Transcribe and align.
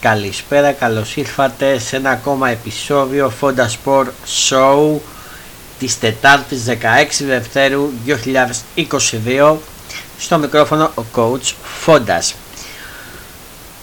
Καλησπέρα, 0.00 0.72
καλώς 0.72 1.16
ήρθατε 1.16 1.78
σε 1.78 1.96
ένα 1.96 2.10
ακόμα 2.10 2.50
επεισόδιο 2.50 3.32
Fonda 3.40 3.66
Sport 3.84 4.06
Show 4.48 4.98
της 5.78 5.98
Τετάρτης 5.98 6.64
16 6.68 6.74
Δευτέρου 7.26 7.90
2022 8.06 9.56
στο 10.18 10.38
μικρόφωνο 10.38 10.90
ο 10.94 11.02
coach 11.14 11.52
Fondas. 11.86 12.34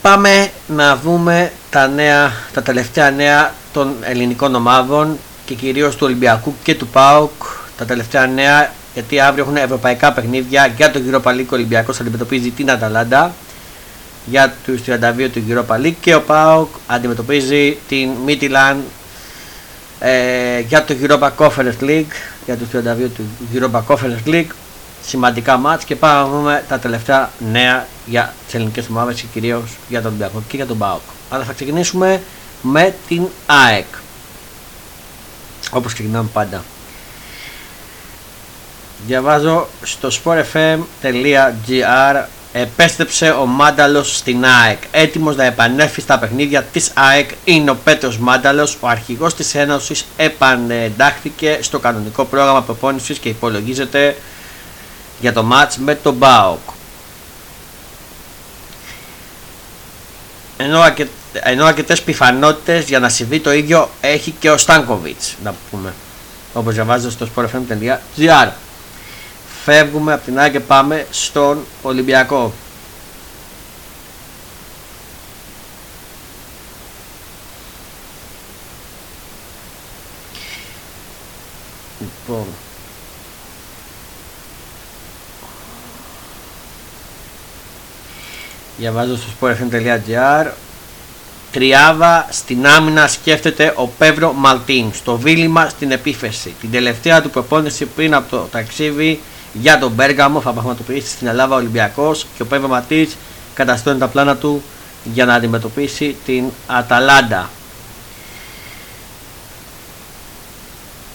Πάμε 0.01 0.49
να 0.67 0.95
δούμε 0.95 1.51
τα, 1.69 1.87
νέα, 1.87 2.31
τα 2.53 2.61
τελευταία 2.61 3.11
νέα 3.11 3.53
των 3.73 3.95
ελληνικών 4.01 4.55
ομάδων 4.55 5.17
και 5.45 5.53
κυρίως 5.53 5.95
του 5.95 6.05
Ολυμπιακού 6.05 6.55
και 6.63 6.75
του 6.75 6.87
ΠΑΟΚ. 6.87 7.43
Τα 7.77 7.85
τελευταία 7.85 8.27
νέα 8.27 8.73
γιατί 8.93 9.19
αύριο 9.19 9.43
έχουν 9.43 9.55
ευρωπαϊκά 9.55 10.13
παιχνίδια 10.13 10.67
για 10.77 10.91
τον 10.91 11.03
Europa 11.11 11.29
League. 11.29 11.49
Ολυμπιακός 11.49 11.99
αντιμετωπίζει 11.99 12.49
την 12.49 12.71
Αταλάντα 12.71 13.33
για 14.29 14.55
τους 14.65 14.81
32 14.85 15.29
του 15.33 15.43
Europa 15.49 15.75
League 15.85 15.95
και 16.01 16.15
ο 16.15 16.21
ΠΑΟΚ 16.21 16.69
αντιμετωπίζει 16.87 17.77
την 17.87 18.09
Μίτιλαν 18.25 18.83
ε, 19.99 20.59
για 20.59 20.83
το 20.83 20.95
Europa 21.01 21.29
Conference 21.37 21.79
League 21.81 22.11
για 22.45 22.55
τους 22.57 22.67
32 22.73 23.09
του 23.15 23.25
Europa 23.53 23.81
Conference 23.87 24.27
League. 24.27 24.47
Σημαντικά 25.05 25.57
μάτς 25.57 25.83
και 25.83 25.95
πάμε 25.95 26.21
να 26.21 26.27
δούμε 26.27 26.63
τα 26.67 26.79
τελευταία 26.79 27.29
νέα 27.51 27.87
για 28.05 28.33
τις 28.45 28.55
ελληνικές 28.55 28.87
ομάδες 28.89 29.19
και 29.21 29.25
κυρίως 29.33 29.77
για 29.89 30.01
τον 30.01 30.07
Ολυμπιακό 30.09 30.43
και 30.47 30.55
για 30.55 30.65
τον 30.65 30.77
ΠΑΟΚ. 30.77 31.01
Αλλά 31.29 31.43
θα 31.43 31.53
ξεκινήσουμε 31.53 32.21
με 32.61 32.95
την 33.07 33.27
ΑΕΚ. 33.45 33.85
Όπως 35.71 35.93
ξεκινάμε 35.93 36.29
πάντα. 36.33 36.63
Διαβάζω 39.07 39.67
στο 39.83 40.09
sportfm.gr 40.23 40.75
επέστρεψε 42.59 43.29
ο 43.29 43.45
Μάνταλος 43.45 44.17
στην 44.17 44.45
ΑΕΚ. 44.45 44.77
Έτοιμος 44.91 45.35
να 45.35 45.43
επανέλθει 45.43 46.01
στα 46.01 46.19
παιχνίδια 46.19 46.63
της 46.63 46.91
ΑΕΚ 46.93 47.29
είναι 47.43 47.71
ο 47.71 47.75
Πέτρος 47.75 48.17
Μάνταλος. 48.17 48.77
Ο 48.79 48.87
αρχηγός 48.87 49.35
της 49.35 49.55
Ένωσης 49.55 50.05
επανεντάχθηκε 50.17 51.59
στο 51.61 51.79
κανονικό 51.79 52.25
πρόγραμμα 52.25 52.61
προπόνησης 52.61 53.17
και 53.17 53.29
υπολογίζεται 53.29 54.15
για 55.19 55.33
το 55.33 55.43
μάτς 55.43 55.77
με 55.77 55.95
τον 55.95 56.19
ΠΑΟΚ. 56.19 56.59
Ενώ, 60.57 60.79
αρκε... 60.79 61.07
ενώ 61.33 61.65
αρκετές 61.65 62.01
πιθανότητες 62.01 62.85
για 62.87 62.99
να 62.99 63.09
συμβεί 63.09 63.39
το 63.39 63.53
ίδιο 63.53 63.89
έχει 64.01 64.31
και 64.31 64.49
ο 64.49 64.57
Στάνκοβιτς, 64.57 65.35
να 65.43 65.53
πούμε. 65.71 65.93
Όπως 66.53 66.73
διαβάζω 66.73 67.11
στο 67.11 67.27
sportfm.gr 67.35 68.47
φεύγουμε 69.71 70.13
από 70.13 70.25
την 70.25 70.39
ΑΕΚ 70.39 70.51
και 70.51 70.59
πάμε 70.59 71.05
στον 71.09 71.65
Ολυμπιακό. 71.81 72.53
Λοιπόν. 81.99 82.45
Διαβάζω 88.77 89.17
στο 89.17 89.27
sportfm.gr 89.39 90.51
Τριάβα 91.51 92.27
στην 92.29 92.67
άμυνα 92.67 93.07
σκέφτεται 93.07 93.73
ο 93.75 93.87
Πεύρο 93.87 94.33
Μαλτίν. 94.33 94.93
Στο 94.93 95.17
βίλημα 95.17 95.69
στην 95.69 95.91
επίθεση. 95.91 96.53
Την 96.61 96.71
τελευταία 96.71 97.21
του 97.21 97.29
προπόνηση 97.29 97.85
πριν 97.85 98.13
από 98.13 98.29
το 98.29 98.47
ταξίδι 98.51 99.19
για 99.59 99.79
τον 99.79 99.91
Μπέργαμο 99.91 100.41
θα 100.41 100.51
πραγματοποιήσει 100.51 101.07
στην 101.07 101.27
Ελλάδα 101.27 101.53
ο 101.53 101.57
Ολυμπιακός 101.57 102.25
και 102.35 102.41
ο 102.41 102.45
Πέβα 102.45 102.67
Ματής 102.67 103.17
καταστώνει 103.53 103.99
τα 103.99 104.07
πλάνα 104.07 104.35
του 104.35 104.63
για 105.03 105.25
να 105.25 105.33
αντιμετωπίσει 105.33 106.15
την 106.25 106.43
Αταλάντα. 106.67 107.49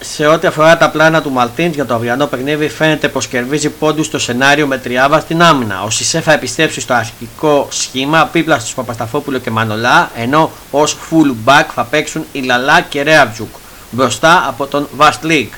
Σε 0.01 0.27
ό,τι 0.27 0.47
αφορά 0.47 0.77
τα 0.77 0.91
πλάνα 0.91 1.23
του 1.23 1.31
Μαλτίν 1.31 1.71
για 1.71 1.87
το 1.87 1.95
αυριανό 1.95 2.27
παιχνίδι, 2.27 2.69
φαίνεται 2.69 3.09
πως 3.09 3.27
κερδίζει 3.27 3.71
πόντους 3.71 4.07
στο 4.07 4.19
σενάριο 4.19 4.67
με 4.67 4.79
τριάβα 4.79 5.21
στην 5.21 5.43
άμυνα. 5.43 5.83
Ο 5.83 5.91
Σισε 5.91 6.21
θα 6.21 6.33
επιστρέψει 6.33 6.81
στο 6.81 6.95
αρχικό 6.95 7.69
σχήμα 7.71 8.29
πίπλα 8.33 8.59
στους 8.59 8.75
Παπασταφόπουλο 8.75 9.39
και 9.39 9.51
Μανολά, 9.51 10.11
ενώ 10.17 10.51
ως 10.71 10.97
full 11.11 11.49
back 11.49 11.65
θα 11.75 11.85
παίξουν 11.85 12.25
η 12.33 12.41
Λαλά 12.41 12.81
και 12.81 13.03
Ρέαβτζουκ 13.03 13.55
μπροστά 13.91 14.45
από 14.49 14.67
τον 14.67 14.89
Βαστλίκ. 14.97 15.53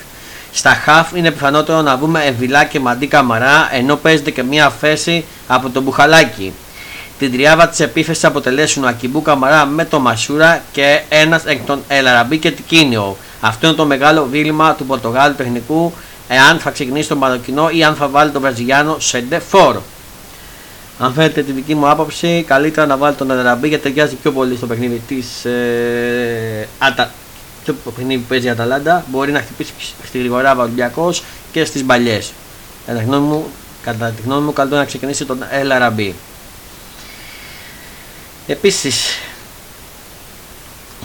Στα 0.57 0.69
χαφ 0.69 1.11
είναι 1.15 1.31
πιθανότερο 1.31 1.81
να 1.81 1.97
δούμε 1.97 2.23
Εβιλά 2.23 2.63
και 2.63 2.79
Μαντί 2.79 3.07
Καμαρά 3.07 3.69
ενώ 3.71 3.95
παίζεται 3.95 4.31
και 4.31 4.43
μια 4.43 4.69
θέση 4.69 5.25
από 5.47 5.69
τον 5.69 5.83
Μπουχαλάκι. 5.83 6.53
Την 7.19 7.31
τριάβα 7.31 7.67
της 7.67 7.79
επίθεσης 7.79 8.23
αποτελέσουν 8.23 8.83
ο 8.83 8.87
Ακιμπού 8.87 9.21
Καμαρά 9.21 9.65
με 9.65 9.85
τον 9.85 10.01
Μασούρα 10.01 10.61
και 10.71 11.01
ένας 11.09 11.45
εκ 11.45 11.65
των 11.65 11.83
Ελαραμπή 11.87 12.37
και 12.37 12.51
Τικίνιο. 12.51 13.17
Αυτό 13.41 13.67
είναι 13.67 13.75
το 13.75 13.85
μεγάλο 13.85 14.27
δίλημα 14.31 14.73
του 14.73 14.85
Πορτογάλου 14.85 15.35
τεχνικού 15.35 15.93
εάν 16.27 16.59
θα 16.59 16.69
ξεκινήσει 16.69 17.07
τον 17.07 17.17
Μαροκινό 17.17 17.69
ή 17.69 17.83
αν 17.83 17.95
θα 17.95 18.07
βάλει 18.07 18.31
τον 18.31 18.41
Βραζιλιάνο 18.41 18.99
σε 18.99 19.25
φόρ. 19.47 19.77
Αν 20.99 21.13
θέλετε 21.13 21.41
τη 21.41 21.51
δική 21.51 21.75
μου 21.75 21.89
άποψη, 21.89 22.43
καλύτερα 22.47 22.87
να 22.87 22.97
βάλει 22.97 23.15
τον 23.15 23.31
Ελαραμπή 23.31 23.67
γιατί 23.67 23.83
ταιριάζει 23.83 24.15
πιο 24.15 24.31
πολύ 24.31 24.55
στο 24.55 24.65
παιχνίδι 24.65 25.01
της 25.07 25.45
ε, 25.45 26.67
το 27.71 27.91
παιχνίδι 27.91 28.21
που 28.21 28.27
παίζει 28.27 28.45
η 28.45 28.49
Αταλάντα 28.49 29.05
μπορεί 29.07 29.31
να 29.31 29.39
χτυπήσει 29.39 29.73
στη 30.05 30.17
γρηγορά 30.17 30.55
Ολυμπιακό 30.57 31.13
και 31.51 31.65
στις 31.65 31.83
παλιέ. 31.83 32.21
Κατά 32.85 32.99
τη 32.99 33.05
γνώμη 33.05 33.27
μου, 33.27 33.45
κατά 33.83 34.09
τη 34.09 34.21
γνώμη 34.21 34.45
μου 34.45 34.53
καλύτερο 34.53 34.81
να 34.81 34.87
ξεκινήσει 34.87 35.25
τον 35.25 35.39
LRB. 35.69 36.11
Επίσης, 38.47 39.07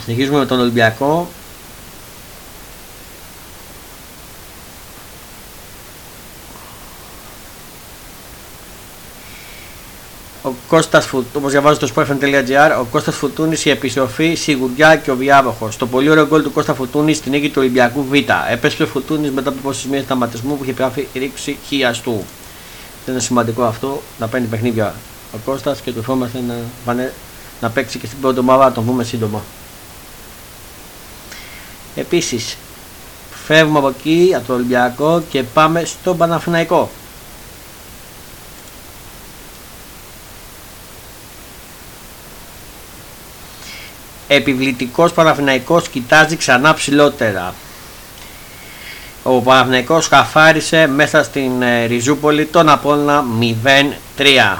συνεχίζουμε 0.03 0.39
με 0.39 0.45
τον 0.45 0.59
Ολυμπιακό 0.59 1.29
ο 10.43 10.49
Κώστας 10.67 11.09
όπως 11.33 11.51
διαβάζω 11.51 11.87
στο 11.87 11.87
sportfm.gr, 11.95 12.79
ο 12.79 12.83
Κώστας 12.83 13.15
Φουτούνης 13.15 13.65
η 13.65 13.69
επιστροφή, 13.69 14.33
σιγουριά 14.33 14.95
και 14.95 15.11
ο 15.11 15.15
διάβοχος. 15.15 15.77
Το 15.77 15.87
πολύ 15.87 16.09
ωραίο 16.09 16.27
γκολ 16.27 16.43
του 16.43 16.51
Κώστα 16.51 16.73
Φουτούνη 16.73 17.13
στην 17.13 17.31
νίκη 17.31 17.49
του 17.49 17.55
Ολυμπιακού 17.57 18.05
Β. 18.09 18.13
Έπεσε 18.51 18.83
ο 18.83 18.87
Φουτούνης 18.87 19.31
μετά 19.31 19.49
από 19.49 19.59
πόσε 19.63 19.87
μήνε 19.87 20.01
σταματισμού 20.01 20.57
που 20.57 20.63
είχε 20.63 20.73
πάθει 20.73 21.07
ρήξη 21.13 21.57
χιαστού. 21.67 22.23
Δεν 23.05 23.13
είναι 23.13 23.23
σημαντικό 23.23 23.63
αυτό 23.63 24.01
να 24.19 24.27
παίρνει 24.27 24.47
παιχνίδια 24.47 24.95
ο 25.33 25.37
Κώστας 25.45 25.81
και 25.81 25.91
του 25.91 25.99
ευχόμαστε 25.99 26.39
να, 26.85 27.11
να 27.61 27.69
παίξει 27.69 27.99
και 27.99 28.05
στην 28.05 28.19
πρώτη 28.21 28.39
ομάδα, 28.39 28.63
να 28.63 28.71
τον 28.71 28.83
δούμε 28.83 29.03
σύντομα. 29.03 29.41
Επίσης, 31.95 32.57
φεύγουμε 33.45 33.77
από 33.77 33.87
εκεί, 33.87 34.33
από 34.35 34.47
το 34.47 34.53
Ολυμπιακό 34.53 35.23
και 35.29 35.43
πάμε 35.43 35.83
στο 35.85 36.15
Παναθηναϊκό. 36.15 36.89
Επιβλητικός 44.35 45.13
Παναθηναϊκός 45.13 45.89
κοιτάζει 45.89 46.35
ξανά 46.35 46.73
ψηλότερα. 46.73 47.53
Ο 49.23 49.41
Παναθηναϊκός 49.41 50.07
χαφάρισε 50.07 50.87
μέσα 50.87 51.23
στην 51.23 51.61
ε, 51.61 51.85
Ριζούπολη 51.85 52.45
τον 52.45 52.69
Απόλλωνα 52.69 53.23
0-3. 54.17 54.57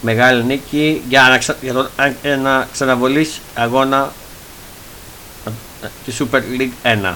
Μεγάλη 0.00 0.44
νίκη 0.44 1.02
για 1.08 1.22
να, 1.22 1.54
για 1.60 1.72
τον, 1.72 1.88
ένα 2.22 2.68
ξαναβολής 2.72 3.40
αγώνα 3.54 4.12
ε, 5.82 5.86
τη 6.04 6.12
Super 6.18 6.60
League 6.60 7.04
1. 7.10 7.14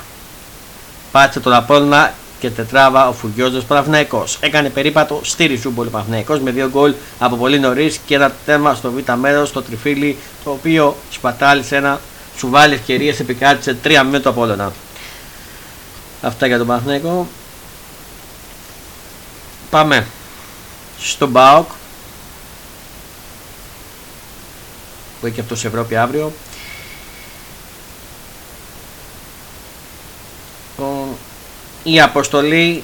Πάτσε 1.12 1.40
τον 1.40 1.52
Απόλλωνα 1.52 2.12
και 2.42 2.50
τετράβα 2.50 3.08
ο 3.08 3.12
Φουγιώζο 3.12 3.60
Παναθυναϊκό. 3.60 4.24
Έκανε 4.40 4.70
περίπατο 4.70 5.20
στη 5.24 5.46
Ριζούμπολη 5.46 5.90
Παναθυναϊκό 5.90 6.34
με 6.36 6.50
δύο 6.50 6.68
γκολ 6.68 6.94
από 7.18 7.36
πολύ 7.36 7.58
νωρίς 7.58 8.00
και 8.06 8.14
ένα 8.14 8.32
τέρμα 8.44 8.74
στο 8.74 8.90
β' 8.90 9.12
μέρος 9.12 9.48
στο 9.48 9.62
τριφύλι 9.62 10.16
το 10.44 10.50
οποίο 10.50 10.96
σπατάλησε 11.10 11.76
ένα 11.76 12.00
σουβάλι 12.36 12.74
ευκαιρίες 12.74 13.20
επικράτησε 13.20 13.76
3 13.84 14.02
με 14.10 14.20
το 14.20 14.28
Απόλωνα. 14.30 14.72
Αυτά 16.22 16.46
για 16.46 16.58
τον 16.58 16.66
Παναθυναϊκό. 16.66 17.26
Πάμε 19.70 20.06
στον 20.98 21.28
Μπάοκ 21.28 21.70
που 25.20 25.26
έχει 25.26 25.40
αυτός 25.40 25.58
σε 25.58 25.66
Ευρώπη 25.66 25.96
αύριο. 25.96 26.32
Η 31.82 32.00
αποστολή 32.00 32.82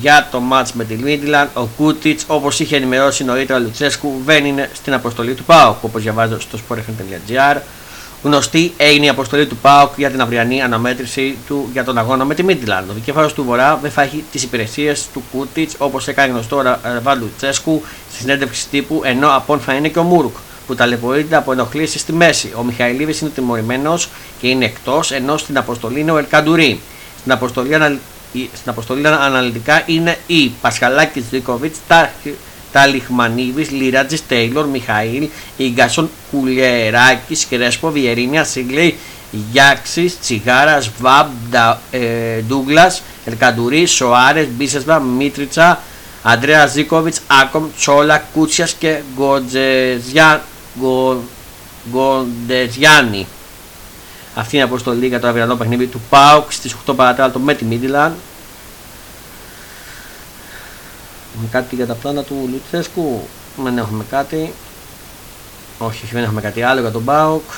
για 0.00 0.28
το 0.30 0.40
μάτς 0.40 0.72
με 0.72 0.84
τη 0.84 0.94
Μίτλαν, 0.94 1.50
ο 1.54 1.64
Κούτιτς 1.76 2.24
όπως 2.26 2.60
είχε 2.60 2.76
ενημερώσει 2.76 3.24
νωρίτερα 3.24 3.58
ο 3.58 3.62
Λουτσέσκου 3.62 4.22
δεν 4.24 4.44
είναι 4.44 4.70
στην 4.72 4.94
αποστολή 4.94 5.34
του 5.34 5.44
ΠΑΟΚ 5.44 5.84
όπως 5.84 6.02
διαβάζω 6.02 6.40
στο 6.40 6.58
sportfm.gr 6.68 7.56
Γνωστή 8.22 8.72
έγινε 8.76 9.06
η 9.06 9.08
αποστολή 9.08 9.46
του 9.46 9.56
ΠΑΟΚ 9.56 9.92
για 9.96 10.10
την 10.10 10.20
αυριανή 10.20 10.62
αναμέτρηση 10.62 11.36
του 11.46 11.68
για 11.72 11.84
τον 11.84 11.98
αγώνα 11.98 12.24
με 12.24 12.34
τη 12.34 12.42
Μίτλαν. 12.42 12.84
Ο 12.90 12.92
δικέφαλο 12.92 13.32
του 13.32 13.44
Βορρά 13.44 13.78
δεν 13.82 13.90
θα 13.90 14.02
έχει 14.02 14.24
τις 14.32 14.42
υπηρεσίες 14.42 15.06
του 15.12 15.22
Κούτιτ 15.32 15.70
όπως 15.78 16.08
έκανε 16.08 16.32
γνωστό 16.32 16.56
ο 16.56 16.62
Ραβάλ 16.62 17.18
Λουτσέσκου 17.18 17.82
στη 18.10 18.20
συνέντευξη 18.20 18.68
τύπου, 18.68 19.00
ενώ 19.04 19.36
απόν 19.36 19.60
θα 19.60 19.72
είναι 19.72 19.88
και 19.88 19.98
ο 19.98 20.02
Μούρκ 20.02 20.34
που 20.34 20.40
που 20.66 20.74
ταλαιπωρείται 20.74 21.36
από 21.36 21.52
ενοχλήσεις 21.52 22.00
στη 22.00 22.12
μέση. 22.12 22.52
Ο 22.56 22.62
Μιχαηλίδης 22.62 23.20
είναι 23.20 23.30
τιμωρημένος 23.30 24.08
και 24.40 24.48
είναι 24.48 24.64
εκτός, 24.64 25.10
ενώ 25.12 25.36
στην 25.36 25.58
αποστολή 25.58 26.00
είναι 26.00 26.10
ο 26.10 26.18
Ελκαντουρί. 26.18 26.80
Στην 27.22 27.34
αποστολή, 27.34 28.00
στην 28.32 28.70
αποστολή 28.70 29.06
αναλυτικά 29.06 29.82
είναι 29.86 30.18
η 30.26 30.52
Πασχαλάκης 30.60 31.24
Ζήκοβιτς, 31.30 31.78
Ταλιχμανίδη, 32.72 33.62
Λίρατζη, 33.62 34.20
Τέιλορ, 34.28 34.66
Μιχαήλ, 34.66 35.28
Ιγκασον, 35.56 36.10
Κουλιεράκης, 36.30 37.46
Κρέσπο, 37.46 37.90
Βιερίνια, 37.90 38.44
Σίγλεϊ, 38.44 38.98
Γιάξης, 39.50 40.18
Τσιγάρας, 40.20 40.90
Βαμπ, 41.00 41.54
ε, 41.90 41.98
Ντούγκλας, 42.46 43.02
Ελκαντουρί, 43.24 43.86
Σοάρες, 43.86 44.46
Μπίσεσβα, 44.56 45.00
Μίτριτσα, 45.00 45.80
Αντρέα 46.22 46.66
Ζήκοβιτς, 46.66 47.20
Άκομ, 47.26 47.64
Τσόλα, 47.76 48.24
Κούτσιας 48.32 48.72
και 48.72 49.00
Γκοντεζιάννη. 51.90 53.26
Αυτή 54.34 54.56
είναι 54.56 54.64
η 54.64 54.68
αποστολή 54.68 55.06
για 55.06 55.20
το 55.20 55.28
αυριανό 55.28 55.56
παιχνίδι 55.56 55.86
του 55.86 56.00
ΠΑΟΚ 56.10 56.52
στις 56.52 56.76
8 56.86 56.92
παρατέταρτο 56.96 57.38
με 57.38 57.54
τη 57.54 57.64
Μίτιλαν. 57.64 58.14
Έχουμε 61.34 61.48
κάτι 61.50 61.74
για 61.74 61.86
τα 61.86 61.94
πλάνα 61.94 62.22
του 62.22 62.48
Λουτσέσκου; 62.50 63.28
Δεν 63.56 63.78
έχουμε 63.78 64.04
κάτι. 64.10 64.52
Όχι, 65.78 66.06
δεν 66.12 66.22
έχουμε 66.22 66.40
κάτι 66.40 66.62
άλλο 66.62 66.80
για 66.80 66.90
τον 66.90 67.04
ΠΑΟΚ. 67.04 67.50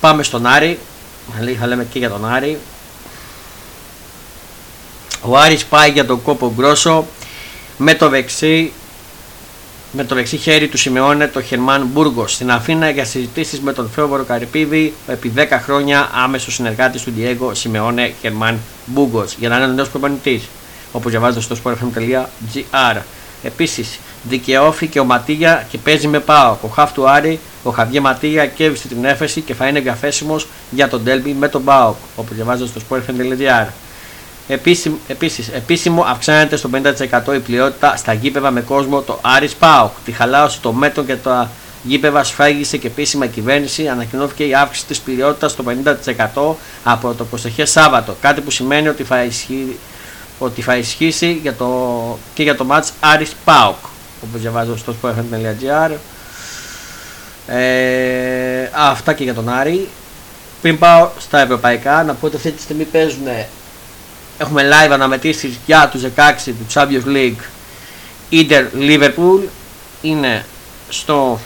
Πάμε 0.00 0.22
στον 0.22 0.46
Άρη. 0.46 0.78
Θα 1.58 1.66
λέμε 1.66 1.84
και 1.84 1.98
για 1.98 2.08
τον 2.08 2.28
Άρη. 2.28 2.58
Ο 5.22 5.38
Άρης 5.38 5.64
πάει 5.64 5.90
για 5.90 6.06
τον 6.06 6.22
κόπο 6.22 6.52
γκρόσο 6.56 7.06
με 7.78 7.94
το 7.94 8.08
δεξί 8.08 8.72
με 9.96 10.04
το 10.04 10.14
δεξί 10.14 10.36
χέρι 10.36 10.68
του 10.68 10.78
σημειώνεται 10.78 11.30
το 11.32 11.42
Χερμάν 11.42 11.88
Μπούργος 11.92 12.32
στην 12.32 12.50
Αθήνα 12.50 12.90
για 12.90 13.04
συζητήσεις 13.04 13.60
με 13.60 13.72
τον 13.72 13.90
Φέοβορο 13.90 14.24
Καρυπίδη, 14.24 14.92
επί 15.06 15.32
10 15.36 15.46
χρόνια 15.62 16.10
άμεσος 16.14 16.54
συνεργάτης 16.54 17.02
του 17.02 17.12
Διέγκο 17.16 17.54
Σιμεώνε 17.54 18.14
Χερμάν 18.20 18.58
Μπούγκο, 18.86 19.24
για 19.38 19.48
να 19.48 19.56
είναι 19.56 19.64
ο 19.64 19.68
νέος 19.68 19.88
προπονητής, 19.88 20.42
όπω 20.92 21.08
διαβάζετε 21.08 21.40
στο 21.40 21.56
sportfm.gr. 21.64 23.00
Επίσης, 23.42 23.98
δικαιώθηκε 24.22 25.00
ο 25.00 25.04
Ματίγια 25.04 25.66
και 25.70 25.78
παίζει 25.78 26.08
με 26.08 26.20
πάω. 26.20 26.56
Ο 26.62 26.68
Χαφ 26.68 26.92
του 26.92 27.08
Άρη, 27.08 27.40
ο 27.62 27.70
Χαβιέ 27.70 28.00
Ματίγια 28.00 28.46
κέβησε 28.46 28.88
την 28.88 29.04
έφεση 29.04 29.40
και 29.40 29.54
θα 29.54 29.66
είναι 29.66 29.80
διαθέσιμος 29.80 30.46
για 30.70 30.88
τον 30.88 31.02
Ντέλμπι 31.02 31.32
με 31.32 31.48
τον 31.48 31.64
Πάοκ, 31.64 31.96
όπω 32.16 32.34
διαβάζετε 32.34 32.68
στο 32.68 32.80
sportfm.gr. 32.88 33.66
Επίση, 34.48 34.98
επίσης, 35.06 35.48
επίσημο 35.48 36.02
αυξάνεται 36.02 36.56
στο 36.56 36.70
50% 36.72 37.34
η 37.34 37.38
πλειότητα 37.38 37.96
στα 37.96 38.12
γήπεδα 38.12 38.50
με 38.50 38.60
κόσμο 38.60 39.00
το 39.00 39.18
Άρης 39.22 39.54
ΠΑΟΚ. 39.54 39.90
Τη 40.04 40.12
χαλάωση 40.12 40.60
των 40.60 40.74
μέτρων 40.74 41.06
και 41.06 41.16
τα 41.16 41.50
γήπεδα 41.82 42.24
σφράγισε 42.24 42.76
και 42.76 42.86
επίσημα 42.86 43.26
κυβέρνηση. 43.26 43.88
Ανακοινώθηκε 43.88 44.44
η 44.44 44.54
αύξηση 44.54 44.86
της 44.86 44.98
πλειότητας 44.98 45.52
στο 45.52 45.64
50% 46.34 46.54
από 46.84 47.14
το 47.14 47.24
προσεχές 47.24 47.70
Σάββατο. 47.70 48.16
Κάτι 48.20 48.40
που 48.40 48.50
σημαίνει 48.50 48.88
ότι 48.88 49.04
θα, 49.04 49.22
ισχύ, 49.22 49.78
ότι 50.38 50.62
θα 50.62 50.76
ισχύσει 50.76 51.38
για 51.42 51.54
το, 51.54 52.18
και 52.34 52.42
για 52.42 52.56
το 52.56 52.64
μάτς 52.64 52.92
Άρης 53.00 53.32
ΠΑΟΚ. 53.44 53.76
Όπως 54.22 54.40
διαβάζω 54.40 54.76
στο 54.76 54.94
sportfm.gr. 55.02 55.90
Ε, 57.46 58.70
αυτά 58.74 59.12
και 59.12 59.24
για 59.24 59.34
τον 59.34 59.48
Άρη. 59.48 59.88
Πριν 60.62 60.78
πάω 60.78 61.08
στα 61.18 61.40
ευρωπαϊκά, 61.40 62.02
να 62.02 62.14
πω 62.14 62.26
ότι 62.26 62.36
αυτή 62.36 62.50
τη 62.50 62.62
στιγμή 62.62 62.84
παίζουν 62.84 63.26
Έχουμε 64.38 64.68
live 64.68 64.90
αναμετρήσεις 64.90 65.58
για 65.66 65.88
τους 65.92 66.02
16 66.02 66.08
του 66.44 66.66
Champions 66.72 67.06
League. 67.06 67.42
Inter 68.30 68.64
Liverpool 68.78 69.40
είναι 70.02 70.44
στο 70.88 71.40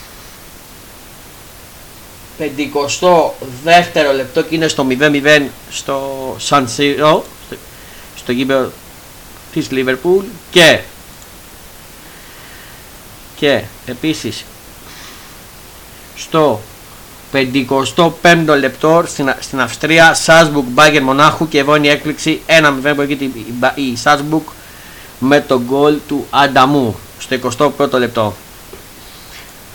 52ο 2.38 4.14
λεπτό 4.14 4.42
και 4.42 4.54
είναι 4.54 4.69
στο 4.69 4.87
0-0 4.90 5.46
στο 5.70 6.37
San 6.48 6.64
Siro 6.76 7.20
στο 8.16 8.32
γήπεδο 8.32 8.70
της 9.52 9.69
Liverpool 9.70 10.25
και 10.50 10.81
και 13.37 13.62
επίσης 13.87 14.44
στο 16.16 16.60
55ο 17.32 18.58
λεπτό 18.58 19.02
στην, 19.06 19.34
στην 19.40 19.60
Αυστρία, 19.60 20.14
Σάσμπουκ 20.14 20.66
Μπάγκερ 20.68 21.02
Μονάχου 21.02 21.48
και 21.48 21.58
εδώ 21.58 21.74
είναι 21.74 21.86
η 21.86 21.90
έκπληξη 21.90 22.40
1-0 22.46 22.92
που 22.94 23.00
έχει 23.00 23.12
η, 23.12 23.90
η 23.90 23.96
Σάσμπουκ 23.96 24.48
με 25.18 25.40
το 25.40 25.60
γκολ 25.60 25.98
του 26.08 26.26
Ανταμού 26.30 26.96
στο 27.18 27.36
21ο 27.68 27.98
λεπτό. 27.98 28.34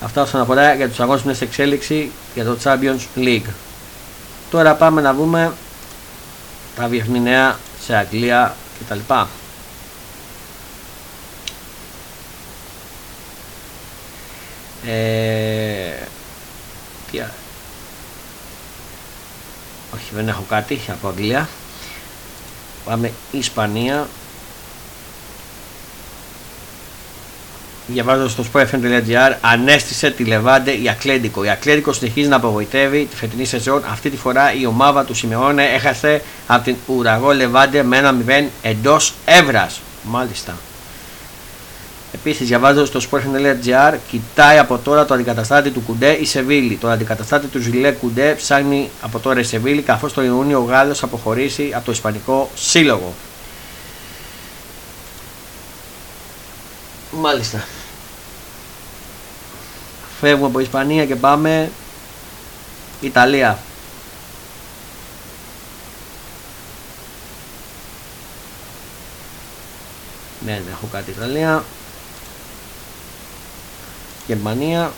Αυτά 0.03 0.21
όσον 0.21 0.41
αφορά 0.41 0.73
για 0.73 0.89
τους 0.89 0.99
αγώνες 0.99 1.21
που 1.21 1.27
είναι 1.27 1.37
σε 1.37 1.43
εξέλιξη 1.43 2.11
για 2.33 2.43
το 2.43 2.57
Champions 2.63 3.19
League. 3.19 3.49
Τώρα 4.51 4.73
πάμε 4.73 5.01
να 5.01 5.13
δούμε 5.13 5.53
τα 6.75 6.87
διεθνή 6.87 7.19
νέα 7.19 7.59
σε 7.85 7.95
Αγγλία 7.95 8.55
κτλ. 8.79 9.13
Ε, 14.87 16.05
όχι 20.05 20.15
δεν 20.15 20.27
έχω 20.27 20.45
κάτι 20.49 20.79
από 20.89 21.07
Αγγλία 21.07 21.49
πάμε 22.85 23.11
Ισπανία 23.31 24.07
διαβάζω 27.87 28.29
στο 28.29 28.43
sportfm.gr 28.53 29.35
ανέστησε 29.41 30.11
τη 30.11 30.23
Λεβάντε 30.23 30.71
η 30.71 30.89
Ακλέντικο. 30.89 31.43
Η 31.43 31.49
Ακλέντικο 31.49 31.93
συνεχίζει 31.93 32.27
να 32.27 32.35
απογοητεύει 32.35 33.05
τη 33.05 33.15
φετινή 33.15 33.45
σεζόν. 33.45 33.83
Αυτή 33.91 34.09
τη 34.09 34.17
φορά 34.17 34.53
η 34.53 34.65
ομάδα 34.65 35.05
του 35.05 35.13
Σιμεώνε 35.13 35.63
έχασε 35.63 36.21
από 36.47 36.63
την 36.63 36.75
Ουραγό 36.85 37.31
Λεβάντε 37.33 37.83
με 37.83 37.97
ένα 37.97 38.15
0 38.27 38.43
εντός 38.61 39.13
Εύρα. 39.25 39.69
Μάλιστα. 40.03 40.57
Επίσης, 42.15 42.47
διαβάζω 42.47 42.85
στο 42.85 43.00
sporting.gr 43.12 43.97
κοιτάει 44.09 44.57
από 44.57 44.77
τώρα 44.77 45.06
το 45.06 45.13
αντικαταστάτη 45.13 45.69
του 45.69 45.81
Κουντέ 45.81 46.12
η 46.12 46.25
Σεβίλη. 46.25 46.75
Το 46.75 46.88
αντικαταστάτη 46.88 47.47
του 47.47 47.59
Ζιλέ 47.59 47.91
Κουντέ 47.91 48.33
ψάχνει 48.38 48.89
από 49.01 49.19
τώρα 49.19 49.39
η 49.39 49.44
Σεβίλη, 49.44 49.81
καθώς 49.81 50.13
το 50.13 50.23
Ιούνιο 50.23 50.59
ο 50.59 50.63
Γάλλος 50.63 51.03
αποχωρήσει 51.03 51.71
από 51.75 51.85
το 51.85 51.91
Ισπανικό 51.91 52.50
Σύλλογο. 52.56 53.13
Μάλιστα. 57.12 57.63
Φεύγουμε 60.19 60.47
από 60.47 60.59
Ισπανία 60.59 61.06
και 61.06 61.15
πάμε 61.15 61.72
Ιταλία. 63.01 63.57
Ναι, 70.45 70.53
δεν 70.53 70.74
έχω 70.74 70.88
κάτι 70.91 71.12
Ιταλία. 71.12 71.63
Γερμανία. 74.27 74.91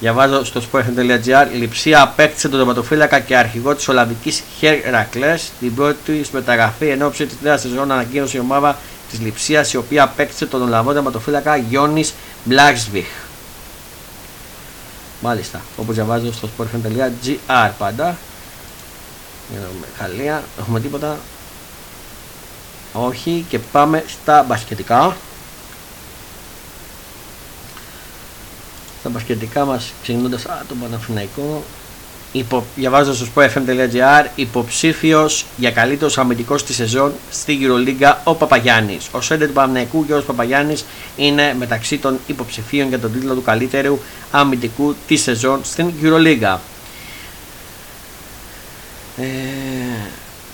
Διαβάζω 0.00 0.44
στο 0.44 0.62
sport.gr 0.72 1.46
Λιψία 1.52 2.02
απέκτησε 2.02 2.48
τον 2.48 2.58
τερματοφύλακα 2.58 3.20
και 3.20 3.36
αρχηγό 3.36 3.74
της 3.74 3.88
Ολλανδικής 3.88 4.42
Χέρακλε. 4.58 5.38
Την 5.60 5.74
πρώτη 5.74 6.24
μεταγραφή 6.32 6.86
εν 6.86 7.02
ώψη 7.02 7.26
της 7.26 7.36
νέας 7.42 7.60
σεζόν 7.60 7.92
ανακοίνωσε 7.92 8.36
η 8.36 8.40
ομάδα 8.40 8.78
της 9.10 9.20
Λιψία 9.20 9.66
η 9.72 9.76
οποία 9.76 10.02
απέκτησε 10.02 10.46
τον 10.46 10.62
Ολλανδό 10.62 10.92
τερματοφύλακα 10.92 11.56
Γιόνι 11.56 12.04
Μπλάξβιχ. 12.44 13.06
Μάλιστα, 15.20 15.60
όπως 15.76 15.94
διαβάζω 15.94 16.32
στο 16.32 16.48
sport.gr 16.56 17.70
πάντα. 17.78 18.16
Για 19.50 19.60
να 19.60 19.66
δούμε. 19.72 19.86
Γαλλία, 20.00 20.42
έχουμε 20.58 20.80
τίποτα; 20.80 21.16
Όχι, 22.92 23.44
και 23.48 23.58
πάμε 23.58 24.04
στα 24.08 24.42
μπασκετικά. 24.42 25.16
Τα 29.08 29.14
μπασκετικά 29.14 29.64
μας 29.64 29.92
ξεκινώντας 30.02 30.44
α, 30.44 30.62
τον 30.68 30.78
Παναθηναϊκό 30.80 31.64
υπο, 32.32 32.64
διαβάζω 32.76 33.14
στο 33.14 33.26
sportfm.gr 33.34 34.26
υποψήφιος 34.34 35.46
για 35.56 35.70
καλύτερος 35.70 36.18
αμυντικός 36.18 36.64
της 36.64 36.76
σεζόν 36.76 37.12
στη 37.30 37.58
Euroliga 37.62 38.14
ο 38.24 38.34
Παπαγιάννης. 38.34 39.08
Ο 39.12 39.20
σέντερ 39.20 39.46
του 39.46 39.52
Παναθηναϊκού 39.52 40.02
Γιώργος 40.06 40.26
Παπαγιάννης 40.26 40.84
είναι 41.16 41.54
μεταξύ 41.58 41.98
των 41.98 42.18
υποψηφίων 42.26 42.88
για 42.88 42.98
τον 42.98 43.12
τίτλο 43.12 43.34
του 43.34 43.42
καλύτερου 43.42 43.98
αμυντικού 44.30 44.94
της 45.06 45.22
σεζόν 45.22 45.60
στην 45.62 45.92
Euroliga. 46.02 46.56
Ε, 49.16 49.24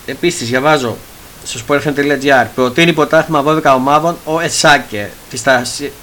επίσης 0.06 0.48
διαβάζω 0.48 0.96
στο 1.44 1.60
sportfm.gr 1.68 2.46
προτείνει 2.54 2.90
υποτάθμα 2.90 3.44
12 3.46 3.62
ομάδων 3.74 4.16
ο 4.24 4.40
Εσάκε 4.40 5.10
τη, 5.30 5.40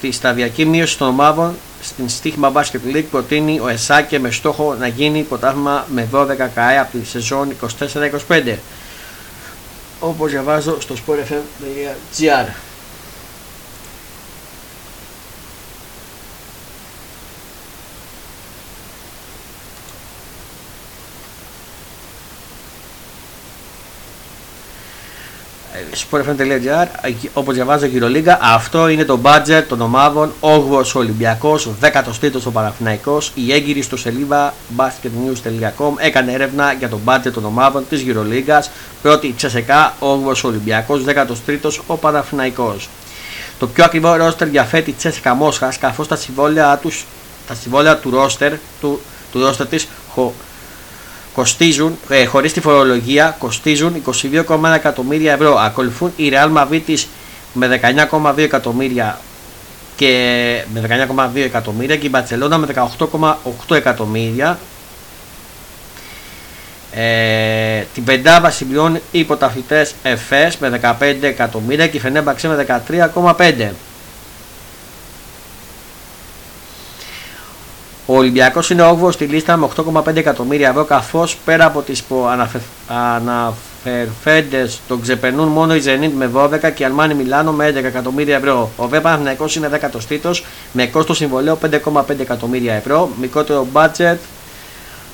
τη 0.01 0.11
σταδιακή 0.11 0.65
μείωση 0.65 0.97
των 0.97 1.07
ομάδων 1.07 1.55
στην 1.81 2.09
στοίχημα 2.09 2.51
Basket 2.55 2.95
League 2.95 3.05
προτείνει 3.11 3.59
ο 3.59 3.67
Εσάκε 3.67 4.19
με 4.19 4.31
στόχο 4.31 4.73
να 4.73 4.87
γίνει 4.87 5.23
ποτάθμα 5.23 5.85
με 5.89 6.07
12 6.13 6.27
ΚΑΕ 6.55 6.79
από 6.79 6.97
τη 6.97 7.05
σεζόν 7.05 7.55
24-25 8.27 8.55
όπως 9.99 10.31
διαβάζω 10.31 10.81
στο 10.81 10.95
sportfm.gr 10.95 12.70
sportfm.gr 25.93 26.87
όπως 27.33 27.53
διαβάζω 27.53 27.85
γυρολίγκα 27.85 28.39
αυτό 28.41 28.87
είναι 28.87 29.05
το 29.05 29.19
budget 29.23 29.63
των 29.67 29.81
ομάδων 29.81 30.33
8ος 30.41 30.95
ο 30.95 30.99
Ολυμπιακός 30.99 31.69
13ος 31.81 32.45
ο 32.45 32.51
Παναθηναϊκός 32.51 33.31
η 33.35 33.53
έγκυρη 33.53 33.81
στο 33.81 33.97
σελίδα 33.97 34.53
basketnews.com 34.77 35.93
έκανε 35.97 36.31
έρευνα 36.31 36.73
για 36.73 36.89
το 36.89 36.99
budget 37.05 37.31
των 37.33 37.45
ομάδων 37.45 37.85
της 37.89 38.01
γυρολίγκας. 38.01 38.71
Πρώτη 39.01 39.27
η 39.27 39.31
Τσεσεκά 39.31 39.93
8ος 39.99 40.43
ο 40.43 40.47
Ολυμπιακός 40.47 41.03
13ος 41.07 41.79
ο 41.87 41.97
Παναθηναϊκός. 41.97 42.89
Το 43.59 43.67
πιο 43.67 43.83
ακριβό 43.83 44.15
ρόστερ 44.15 44.47
διαθέτει 44.47 44.89
η 44.89 44.93
Τσέσικα 44.93 45.33
Μόσχας 45.33 45.77
καθώς 45.77 46.07
τα 46.07 46.15
συμβόλαια, 46.15 46.77
τους, 46.77 47.05
τα 47.47 47.53
συμβόλαια 47.53 47.97
του 47.97 48.09
ρόστερ 48.09 48.53
του, 48.81 49.01
του 49.31 49.39
ρόστερ 49.39 49.67
της 49.67 49.87
κοστίζουν, 51.33 51.97
ε, 52.09 52.25
χωρίς 52.25 52.53
τη 52.53 52.61
φορολογία, 52.61 53.35
κοστίζουν 53.39 53.95
22,1 53.95 54.73
εκατομμύρια 54.73 55.33
ευρώ. 55.33 55.57
Ακολουθούν 55.59 56.13
η 56.15 56.31
Real 56.33 56.57
Madrid 56.57 56.97
με 57.53 57.67
19,2 57.67 58.43
εκατομμύρια 58.43 59.19
και 59.95 60.63
με 60.73 60.79
19,2 60.79 61.43
εκατομμύρια 61.43 61.95
και 61.95 62.05
η 62.05 62.09
Μπαρσελόνα 62.11 62.57
με 62.57 62.67
18,8 62.97 63.75
εκατομμύρια. 63.75 64.59
Ε, 66.93 67.85
την 67.93 68.03
πεντάβα 68.03 68.49
συμπληρώνει 68.51 69.01
οι 69.11 69.23
πρωταθλητές 69.23 69.93
ΕΦΕΣ 70.03 70.57
με 70.57 70.79
15 70.99 71.15
εκατομμύρια 71.21 71.87
και 71.87 71.97
η 71.97 71.99
Φενέμπαξε 71.99 72.47
με 72.47 72.65
13,5. 72.95 73.69
Ο 78.11 78.17
Ολυμπιακός 78.17 78.69
είναι 78.69 78.97
8 79.03 79.11
στη 79.11 79.25
λίστα 79.25 79.57
με 79.57 79.67
8,5 79.75 80.15
εκατομμύρια 80.15 80.69
ευρώ 80.69 80.83
καθώς 80.83 81.37
πέρα 81.45 81.65
από 81.65 81.81
τις 81.81 82.03
που 82.03 82.27
αναφερφέντες 82.87 84.81
τον 84.87 85.01
ξεπερνούν 85.01 85.47
μόνο 85.47 85.75
η 85.75 85.81
Zenit 85.85 86.11
με 86.17 86.29
12 86.35 86.71
και 86.73 86.83
η 86.83 86.85
Αλμάνι 86.85 87.13
Μιλάνο 87.13 87.51
με 87.51 87.69
11 87.69 87.75
εκατομμύρια 87.75 88.35
ευρώ. 88.35 88.69
Ο 88.77 88.87
Β 88.87 88.97
Παναθηναϊκός 88.97 89.55
είναι 89.55 89.69
13ος 90.21 90.43
με 90.71 90.85
κόστος 90.85 91.17
συμβολέου 91.17 91.57
5,5 91.71 92.19
εκατομμύρια 92.19 92.73
ευρώ, 92.73 93.09
μικρότερο 93.19 93.67
budget 93.73 94.17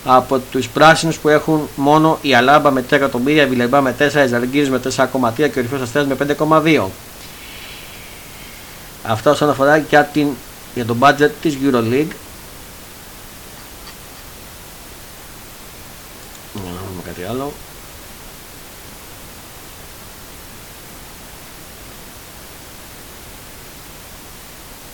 από 0.06 0.40
τους 0.52 0.68
πράσινους 0.68 1.18
που 1.18 1.30
έχουν 1.30 1.68
μόνο 1.76 2.18
η 2.22 2.36
Αλάμπα 2.36 2.72
με 2.72 2.82
3 2.90 2.92
εκατομμύρια, 2.96 3.44
η 3.44 3.48
Βιλεμπά 3.48 3.82
με 3.82 3.96
4, 4.00 4.24
η 4.24 4.28
Ζαλγκύρης 4.28 4.70
με 4.70 4.80
4,3 4.96 5.32
και 5.36 5.60
ο 5.60 5.62
Ρυφός 5.62 5.82
Αστέρας 5.82 6.08
με 6.08 6.16
5,2. 6.16 6.84
Αυτό 9.04 9.30
όσον 9.30 9.50
αφορά 9.50 9.78
για, 9.78 10.04
την, 10.04 10.28
για 10.74 10.86
το 10.86 10.96
budget 11.02 11.30
της 11.42 11.58
EuroLeague 11.64 12.12
κάτι 17.18 17.30
άλλο. 17.30 17.54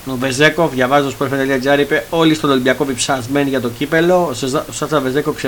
Ο 0.05 0.15
Βεζέκοφ, 0.15 0.73
διαβάζω 0.73 1.09
στο 1.09 1.25
Sportfm.gr, 1.25 1.79
είπε 1.79 2.05
όλοι 2.09 2.33
στον 2.33 2.49
Ολυμπιακό 2.49 2.85
ψασμένοι 2.95 3.49
για 3.49 3.61
το 3.61 3.69
κύπελο. 3.69 4.23
Ο 4.23 4.33
Σάτσα 4.71 4.99
Βεζέκοφ 4.99 5.43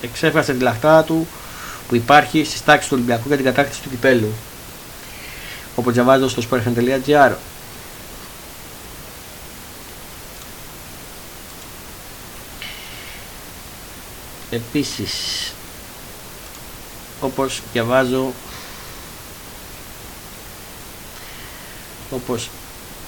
εξέφρασε 0.00 0.52
τη 0.52 0.62
λαχτάρα 0.62 1.02
του 1.02 1.26
που 1.88 1.94
υπάρχει 1.94 2.44
στι 2.44 2.62
τάξει 2.64 2.88
του 2.88 2.94
Ολυμπιακού 2.96 3.22
για 3.26 3.36
την 3.36 3.44
κατάκτηση 3.44 3.82
του 3.82 3.88
κυπέλου. 3.88 4.32
Όπως 5.74 5.92
διαβάζω 5.92 6.28
στο 6.28 6.42
Sportfm.gr. 6.50 7.32
Επίσης, 14.58 15.12
όπως 17.20 17.62
διαβάζω 17.72 18.32
όπως 22.10 22.50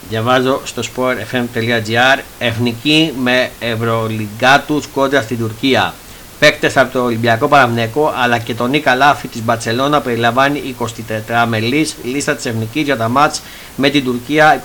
διαβάζω 0.08 0.60
στο 0.64 0.82
sportfm.gr 0.82 2.18
εθνική 2.38 3.12
με 3.22 3.50
ευρωλιγκάτους 3.60 4.86
κόντρα 4.86 5.22
στην 5.22 5.38
Τουρκία. 5.38 5.94
Παίκτες 6.38 6.76
από 6.76 6.92
το 6.92 7.04
Ολυμπιακό 7.04 7.48
Παραμνέκο 7.48 8.12
αλλά 8.16 8.38
και 8.38 8.54
τον 8.54 8.70
Νίκα 8.70 8.94
Λάφη 8.94 9.28
της 9.28 9.42
Μπαρσελόνα 9.42 10.00
περιλαμβάνει 10.00 10.74
24 10.78 11.44
μελής 11.48 11.96
λίστα 12.02 12.34
της 12.34 12.46
εθνικής 12.46 12.82
για 12.82 12.96
τα 12.96 13.08
μάτς 13.08 13.42
με 13.76 13.88
την 13.88 14.04
Τουρκία 14.04 14.62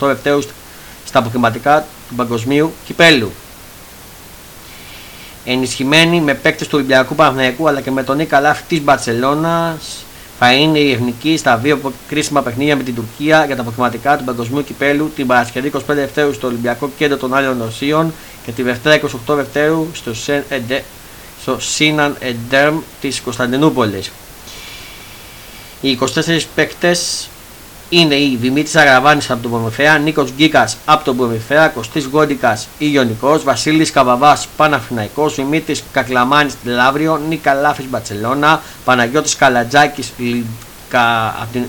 25-28 0.00 0.08
ευθέους 0.08 0.46
στα 1.06 1.18
αποκλειματικά 1.18 1.86
του 2.08 2.14
παγκοσμίου 2.14 2.72
κυπέλου 2.86 3.32
ενισχυμένη 5.46 6.20
με 6.20 6.34
παίκτες 6.34 6.66
του 6.66 6.72
Ολυμπιακού 6.76 7.14
Παναθηναϊκού 7.14 7.68
αλλά 7.68 7.80
και 7.80 7.90
με 7.90 8.02
τον 8.02 8.16
Νίκα 8.16 8.40
Λάφη 8.40 8.62
της 8.68 8.82
Μπαρσελόνας. 8.82 10.04
Θα 10.38 10.52
είναι 10.52 10.78
η 10.78 10.92
εθνική 10.92 11.36
στα 11.36 11.56
δύο 11.56 11.92
κρίσιμα 12.08 12.42
παιχνίδια 12.42 12.76
με 12.76 12.82
την 12.82 12.94
Τουρκία 12.94 13.44
για 13.44 13.56
τα 13.56 13.62
αποκλειματικά 13.62 14.16
του 14.16 14.24
Παγκοσμίου 14.24 14.64
Κυπέλου 14.64 15.12
την 15.16 15.26
Παρασκευή 15.26 15.72
25 15.74 15.80
Δευτέρου 15.86 16.32
στο 16.32 16.46
Ολυμπιακό 16.46 16.90
Κέντρο 16.98 17.16
των 17.16 17.34
Άλλων 17.34 17.62
Ρωσίων 17.62 18.12
και 18.44 18.52
τη 18.52 18.62
Δευτέρα 18.62 19.00
28 19.00 19.34
Δευτέρου 19.34 19.86
στο, 19.92 20.14
στο 21.40 21.60
Σίναν 21.60 22.16
Εντέρμ 22.20 22.78
της 23.00 23.20
Κωνσταντινούπολης. 23.20 24.10
Οι 25.80 25.98
24 26.00 26.40
παίκτες 26.54 27.28
είναι 27.88 28.14
οι 28.14 28.38
Δημήτρης 28.40 28.76
Αγραβάνη 28.76 29.20
από 29.28 29.42
τον 29.42 29.50
Προμηθέα, 29.50 29.98
Νίκος 29.98 30.30
Γκίκας 30.36 30.76
από 30.84 31.04
τον 31.04 31.16
Προμηθέα, 31.16 31.68
Κωστής 31.68 32.06
Γκόντικα 32.06 32.58
Ιωνικό, 32.78 33.40
Βασίλης 33.44 33.90
Καβαβάς 33.90 34.48
Παναφυναϊκό, 34.56 35.28
Δημήτρης 35.28 35.84
Κακλαμάνης 35.92 36.54
Λαύριο, 36.64 37.20
Νίκα 37.28 37.54
Λάφης 37.54 37.88
Μπαρσελόνα, 37.88 38.62
Παναγιώτης 38.84 39.36
Καλατζάκης 39.36 40.12
από 41.40 41.52
την 41.52 41.64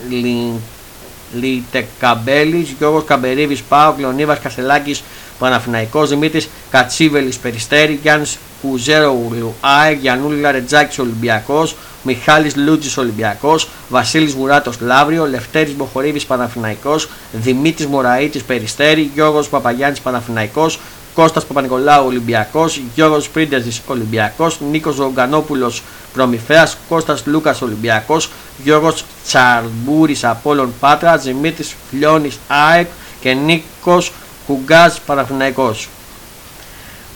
Λιτεκαμπέλης, 1.33 2.75
Γιώργος 2.77 3.03
Καμπερίβη 3.03 3.57
Πάο, 3.69 3.93
Κλονίβα 3.93 4.35
Καστελάκη 4.35 4.99
Παναφυναϊκό, 5.39 6.05
Δημήτρης 6.05 6.49
Κατσίβελης 6.69 7.37
Περιστέρη, 7.37 7.99
Γιάννης 8.01 8.37
Κουζέρο 8.61 9.55
ΑΕΚ, 9.59 9.99
Γιαννούλη 9.99 10.39
Λαρετζάκης 10.41 10.99
Ολυμπιακός, 10.99 11.75
Μιχάλης 12.03 12.55
Λούτζης 12.55 12.97
Ολυμπιακός, 12.97 13.67
Βασίλης 13.89 14.35
Μουράτος 14.35 14.79
Λαύριο, 14.79 15.25
Λευτέρης 15.25 15.75
Μποχορίδης 15.75 16.25
Παναφυναϊκός, 16.25 17.09
Δημήτρης 17.31 17.87
Μωραΐτης 17.87 18.43
Περιστέρη, 18.43 19.11
Γιώργος 19.13 19.49
Παπαγιάννης 19.49 19.99
Παναφυναϊκός, 19.99 20.79
Κώστας 21.13 21.45
Παπανικολάου 21.45 22.05
Ολυμπιακός, 22.05 22.81
Γιώργος 22.95 23.29
Πρίντεζης 23.29 23.81
Ολυμπιακός, 23.87 24.59
Νίκος 24.71 24.97
Ρογκανόπουλος 24.97 25.83
Προμηθέας, 26.13 26.77
Κώστας 26.89 27.23
Λούκας 27.25 27.61
Ολυμπιακός, 27.61 28.29
Γιώργος 28.63 29.03
Τσαρμπούρης 29.25 30.23
Απόλλων 30.23 30.73
Πάτρας, 30.79 31.23
Δημήτρης 31.23 31.75
Φλιώνης 31.89 32.39
ΑΕΚ 32.47 32.87
και 33.19 33.33
Νίκος 33.33 34.11
Κουγκάς 34.47 34.99
Παναφυναϊκός. 34.99 35.89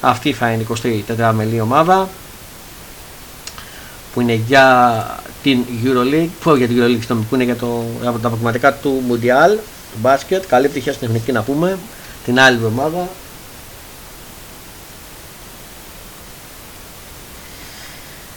Αυτή 0.01 0.33
θα 0.33 0.51
είναι 0.51 0.63
η 0.63 1.03
24 1.17 1.31
μελή 1.35 1.61
ομάδα 1.61 2.09
που 4.13 4.21
είναι 4.21 4.33
για 4.33 5.19
την 5.43 5.65
EuroLeague, 5.83 6.27
που 6.39 6.55
για 6.55 6.67
την 6.67 6.77
EuroLeague, 6.81 7.15
που 7.29 7.35
είναι 7.35 7.43
για 7.43 7.55
το, 7.55 7.83
από 8.05 8.19
τα 8.19 8.27
αποκλειματικά 8.27 8.73
του 8.73 9.03
Mundial, 9.09 9.57
του 9.91 9.97
μπάσκετ. 10.01 10.45
Καλή 10.47 10.65
επιτυχία 10.65 10.93
στην 10.93 11.07
εθνική 11.07 11.31
να 11.31 11.41
πούμε, 11.41 11.77
την 12.25 12.39
άλλη 12.39 12.55
εβδομάδα. 12.55 13.09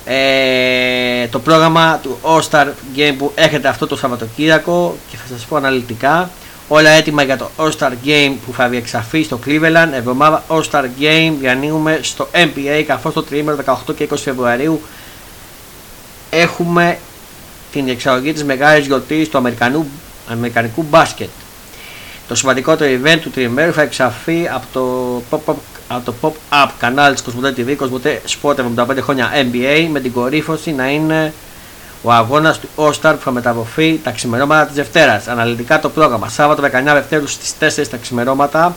ε, 0.09 1.27
το 1.27 1.39
πρόγραμμα 1.39 2.01
του 2.03 2.19
All-Star 2.23 2.67
Game 2.97 3.15
που 3.19 3.33
έρχεται 3.35 3.69
αυτό 3.69 3.87
το 3.87 3.97
Σαββατοκύριακο 3.97 4.97
και 5.11 5.17
θα 5.17 5.35
σας 5.35 5.45
πω 5.45 5.57
αναλυτικά 5.57 6.31
όλα 6.69 6.91
έτοιμα 6.91 7.23
για 7.23 7.37
το 7.37 7.51
All-Star 7.57 7.93
Game 8.05 8.35
που 8.47 8.53
θα 8.53 8.69
διεξαφεί 8.69 9.23
στο 9.23 9.39
Cleveland. 9.47 9.89
Εβδομάδα 9.93 10.45
All-Star 10.49 10.85
Game 11.01 11.33
διανοίγουμε 11.41 11.99
στο 12.03 12.29
NBA 12.33 12.85
καθώς 12.87 13.13
το 13.13 13.23
τριήμερο 13.23 13.59
18 13.89 13.95
και 13.97 14.09
20 14.11 14.17
Φεβρουαρίου 14.17 14.81
έχουμε 16.31 16.99
την 17.73 17.85
διεξαγωγή 17.85 18.33
της 18.33 18.45
μεγάλης 18.45 18.87
γιορτής 18.87 19.29
του 19.29 19.39
Αμερικανού 19.39 19.87
αμερικανικού 20.31 20.87
μπάσκετ. 20.91 21.29
Το 22.29 22.35
σημαντικότερο 22.35 23.01
event 23.03 23.19
του 23.23 23.31
τριημέρου 23.31 23.73
θα 23.73 23.83
εξαφεί 23.83 24.49
από 24.53 24.67
το 24.73 25.23
pop-up 25.31 25.55
από 25.89 26.05
το 26.05 26.15
pop-up 26.21 26.69
κανάλι 26.79 27.15
της 27.15 27.23
Κοσμοτέ 27.23 27.55
TV, 27.57 27.75
Κοσμοτέ 27.77 28.21
Sport 28.41 28.55
75 28.77 28.87
χρόνια 29.01 29.31
NBA 29.35 29.89
με 29.91 30.01
την 30.01 30.13
κορύφωση 30.13 30.73
να 30.73 30.91
είναι 30.91 31.33
ο 32.03 32.13
αγώνας 32.13 32.59
του 32.59 32.69
All-Star 32.77 33.13
που 33.17 33.21
θα 33.21 33.31
μεταδοθεί 33.31 34.01
τα 34.05 34.11
ξημερώματα 34.11 34.67
της 34.67 34.75
Δευτέρας. 34.75 35.29
Αναλυτικά 35.29 35.81
το 35.81 35.89
πρόγραμμα. 35.89 36.29
Σάββατο 36.29 36.63
19 36.63 36.93
Δευτέρου 36.93 37.27
στις 37.27 37.83
4 37.85 37.89
τα 37.89 37.97
ξημερώματα. 37.97 38.77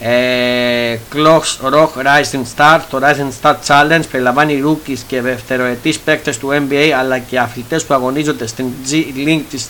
Ε, 0.00 0.98
Clocks 1.14 1.72
Rock 1.72 1.88
Rising 1.88 2.42
Star. 2.56 2.80
Το 2.90 3.00
Rising 3.02 3.42
Star 3.42 3.54
Challenge 3.66 4.02
περιλαμβάνει 4.10 4.62
rookies 4.66 4.98
και 5.06 5.20
δευτεροετής 5.20 5.98
παίκτες 5.98 6.38
του 6.38 6.48
NBA 6.48 6.90
αλλά 6.98 7.18
και 7.18 7.38
αθλητές 7.38 7.84
που 7.84 7.94
αγωνίζονται 7.94 8.46
στην 8.46 8.66
G-Link 8.90 9.40
της 9.50 9.68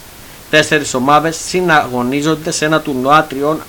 Τέσσερις 0.53 0.95
ομάδες 0.95 1.37
συναγωνίζονται 1.37 2.51
σε 2.51 2.65
ένα 2.65 2.81
τουρνουά 2.81 3.25
τριών 3.25 3.61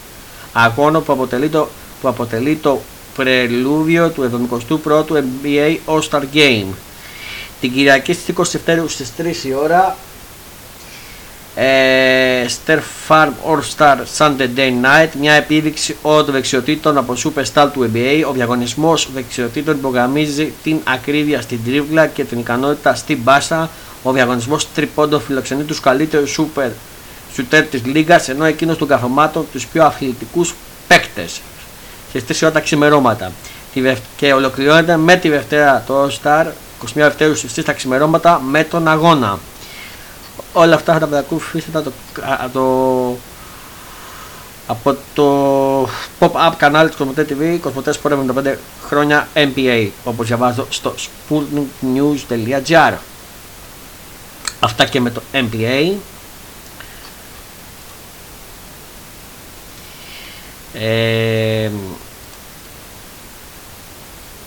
αγώνων 0.54 1.04
που 1.04 1.12
αποτελεί 1.12 1.50
το, 1.50 1.70
που 2.02 2.08
αποτελεί 2.08 2.56
το 2.56 2.82
πρελούδιο 3.16 4.10
του 4.10 4.50
71ου 4.86 5.18
NBA 5.18 5.78
All-Star 5.86 6.22
Game. 6.34 6.66
Την 7.62 7.74
Κυριακή 7.74 8.14
στις 8.14 8.36
27 8.66 8.84
στις 8.88 9.12
3 9.44 9.46
η 9.46 9.54
ώρα 9.54 9.96
ε, 11.56 12.46
Star 12.66 12.80
Farm 13.08 13.32
All-Star 13.48 13.98
Sunday 14.18 14.50
Day 14.56 14.72
Night 14.84 15.10
μια 15.20 15.34
επίδειξη 15.34 15.96
όρων 16.02 16.32
δεξιοτήτων 16.32 16.98
από 16.98 17.14
Superstar 17.24 17.70
του 17.74 17.92
NBA. 17.94 18.24
Ο 18.30 18.32
διαγωνισμός 18.32 19.10
δεξιοτήτων 19.14 19.76
υπογραμμίζει 19.76 20.54
την 20.64 20.80
ακρίβεια 20.84 21.42
στην 21.42 21.60
τρίβλα 21.66 22.08
και 22.08 22.24
την 22.24 22.40
ικανότητα 22.40 22.96
στην 22.96 23.20
μπάσα 23.24 23.70
ο 24.04 24.12
διαγωνισμός 24.12 24.68
τριπώντων 24.76 25.22
φιλοξενεί 25.22 25.64
τους 25.64 25.80
καλύτερους 25.80 26.30
σούπερ 26.30 26.70
σουτέρ 27.34 27.64
της 27.64 27.86
Λίγκα, 27.86 28.24
ενώ 28.28 28.46
εκείνος 28.46 28.78
των 28.78 28.88
καθομάτων 28.88 29.48
τους 29.52 29.66
πιο 29.66 29.86
αθλητικούς 29.86 30.54
παίκτες. 30.88 31.42
Στις 32.10 32.24
3 32.24 32.44
ώρα 32.44 32.52
τα 32.52 32.60
ξημερώματα. 32.60 33.32
Και 34.16 34.34
ολοκληρώνεται 34.34 34.98
με 34.98 35.16
τη 35.16 35.30
Δευτέρα 35.30 35.84
το 35.88 36.04
All 36.04 36.10
Star, 36.10 36.46
21 36.46 36.92
Δευτέρου 36.94 37.36
στις 37.36 37.54
3 37.54 37.64
τα 37.64 37.74
ξημερώματα 37.74 38.42
με 38.42 38.64
τον 38.64 38.88
αγώνα. 38.88 39.40
Όλα 40.54 40.76
αυτά 40.76 40.94
θα 40.94 41.00
τα 41.00 41.08
παρακολουθήσετε 41.08 41.82
το, 41.82 41.92
το, 42.54 43.18
από 44.68 44.96
το 45.14 45.90
pop-up 46.20 46.52
κανάλι 46.58 46.88
της 46.88 46.98
Κοσμοτέ 46.98 47.28
TV, 47.30 47.58
Κοσμοτέ 47.62 47.94
Sport 48.04 48.12
75 48.12 48.56
χρόνια 48.86 49.28
NBA, 49.34 49.88
όπως 50.04 50.28
διαβάζω 50.28 50.66
στο 50.70 50.96
sputniknews.gr. 50.98 52.94
Αυτά 54.64 54.86
και 54.86 55.02
με 55.02 55.10
το 55.10 55.22
MPA. 55.34 55.94
Ε, 60.74 61.70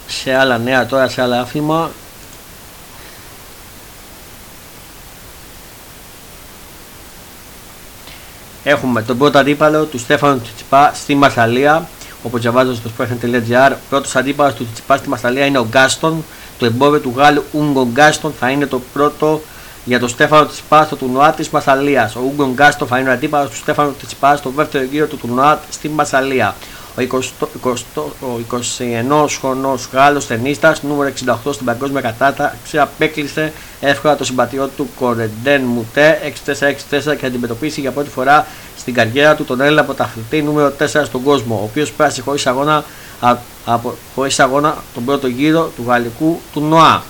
σε 0.07 0.35
άλλα 0.35 0.59
νέα 0.59 0.87
τώρα, 0.87 1.09
σε 1.09 1.22
άλλα 1.22 1.40
άθλημα. 1.40 1.90
Έχουμε 8.64 9.02
τον 9.02 9.18
πρώτο 9.18 9.38
αντίπαλο 9.38 9.85
του 9.85 9.98
Στέφανου 9.98 10.40
Τσιτσιπά 10.40 10.92
στη 10.94 11.14
Μασαλία. 11.14 11.88
Όπως 12.22 12.40
διαβάζω 12.40 12.74
στο 12.74 12.90
sportfm.gr, 12.98 13.72
πρώτος 13.88 14.16
αντίπαλος 14.16 14.55
του 14.55 14.64
Τσιτσιπά 14.64 14.96
στη 14.96 15.09
Μασαλία 15.09 15.46
είναι 15.46 15.59
ο 15.59 15.66
Γκάστον. 15.70 16.24
Το 16.59 16.66
εμπόριο 16.66 17.00
του 17.00 17.12
Γάλλου 17.16 17.44
Ούγκο 17.52 17.88
Γκάστον 17.92 18.35
θα 18.38 18.50
είναι 18.50 18.66
το 18.66 18.81
πρώτο 18.92 19.42
για 19.87 19.99
τον 19.99 20.09
Στέφανο 20.09 20.46
Τσιπά 20.46 20.85
στο 20.85 20.96
τουρνουά 20.96 21.33
της 21.33 21.49
Μασαλίας. 21.49 22.16
Ο 22.16 22.20
Ούγκον 22.20 22.53
Γκάστο 22.53 22.87
θα 22.87 22.99
είναι 22.99 23.09
ο 23.09 23.12
αντίπαλος 23.12 23.51
του 23.51 23.57
Στέφανο 23.57 23.94
Τσιπά 24.07 24.37
στο 24.37 24.51
δεύτερο 24.57 24.85
γύρο 24.85 25.07
του 25.07 25.16
τουρνουά 25.16 25.61
στη 25.70 25.88
Μασαλία. 25.88 26.55
Ο 26.96 27.03
21 28.51 29.27
χρονο 29.40 29.75
Γάλλος 29.92 30.27
ταινίστα, 30.27 30.77
νούμερο 30.83 31.12
68 31.44 31.53
στην 31.53 31.66
παγκόσμια 31.66 32.01
κατάταξη, 32.01 32.79
απέκλεισε 32.79 33.53
εύκολα 33.81 34.16
το 34.16 34.25
συμπατιό 34.25 34.70
του 34.77 34.88
Κορεντέν 34.99 35.62
Μουτέ 35.62 36.33
6-4-6-4 36.46 37.16
και 37.16 37.27
αντιμετωπίσει 37.27 37.81
για 37.81 37.90
πρώτη 37.90 38.11
φορά 38.11 38.46
στην 38.79 38.94
καριέρα 38.94 39.35
του 39.35 39.44
τον 39.44 39.61
Έλληνα 39.61 39.85
πρωταθλητή 39.85 40.42
νούμερο 40.42 40.72
4 40.79 40.85
στον 41.05 41.22
κόσμο, 41.22 41.59
ο 41.61 41.64
οποίος 41.64 41.92
πέρασε 41.92 42.22
χωρίς 42.22 42.46
αγώνα, 42.46 42.85
χωρίς 44.14 44.40
αγώνα 44.40 44.77
τον 44.94 45.05
πρώτο 45.05 45.27
γύρο 45.27 45.72
του 45.77 45.85
γαλλικού 45.87 46.40
τουρνουά. 46.53 47.03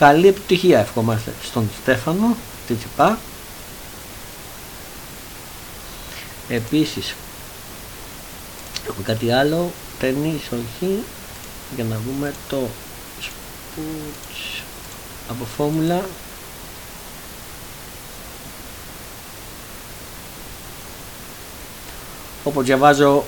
Καλή 0.00 0.28
επιτυχία 0.28 0.78
ευχόμαστε 0.78 1.32
στον 1.42 1.70
Στέφανο 1.82 2.36
Τιτσιπά. 2.66 3.18
Επίσης, 6.48 7.14
έχουμε 8.88 9.04
κάτι 9.04 9.32
άλλο, 9.32 9.70
ταινίς 9.98 10.42
όχι, 10.52 11.02
για 11.74 11.84
να 11.84 11.96
δούμε 12.06 12.32
το 12.48 12.68
σπούτς 13.20 14.62
από 15.28 15.44
φόρμουλα. 15.44 16.04
Όπως 22.44 22.64
διαβάζω 22.64 23.24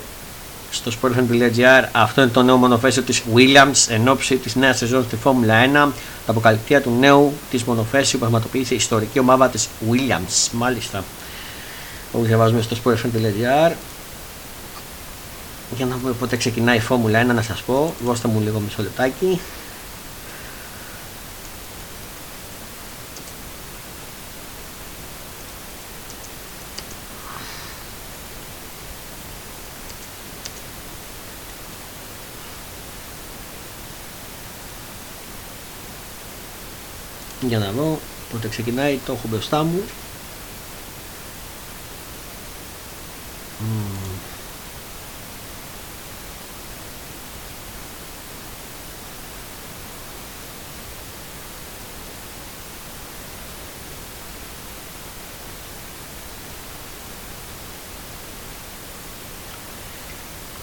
στο 0.73 0.91
sportfm.gr. 1.01 1.87
Αυτό 1.91 2.21
είναι 2.21 2.29
το 2.29 2.43
νέο 2.43 2.57
μονοφέσιο 2.57 3.01
της 3.01 3.23
Williams 3.35 3.85
εν 3.87 4.07
ώψη 4.07 4.35
της 4.35 4.55
νέας 4.55 4.77
σεζόν 4.77 5.03
στη 5.03 5.15
Φόρμουλα 5.15 5.65
1. 5.65 5.71
Τα 6.25 6.31
αποκαλυπτία 6.31 6.81
του 6.81 6.95
νέου 6.99 7.33
της 7.51 7.63
μονοφέσιου 7.63 8.11
που 8.11 8.19
πραγματοποίησε 8.19 8.73
η 8.73 8.77
ιστορική 8.77 9.19
ομάδα 9.19 9.49
της 9.49 9.69
Williams. 9.91 10.49
Μάλιστα. 10.51 11.03
Όπως 12.11 12.27
διαβάζουμε 12.27 12.61
στο 12.61 12.75
sportfm.gr. 12.83 13.71
Για 15.75 15.85
να 15.85 15.97
δούμε 16.01 16.13
πότε 16.19 16.37
ξεκινάει 16.37 16.77
η 16.77 16.79
Φόρμουλα 16.79 17.21
1 17.21 17.25
να 17.25 17.41
σας 17.41 17.61
πω. 17.61 17.93
Δώστε 18.05 18.27
μου 18.27 18.39
λίγο 18.39 18.59
μισό 18.59 18.81
λεπτάκι. 18.81 19.39
Για 37.57 37.65
να 37.65 37.71
δω 37.71 37.99
πότε 38.31 38.47
ξεκινάει 38.47 38.99
το 39.05 39.13
έχω 39.13 39.27
μπροστά 39.27 39.63
μου. 39.63 39.83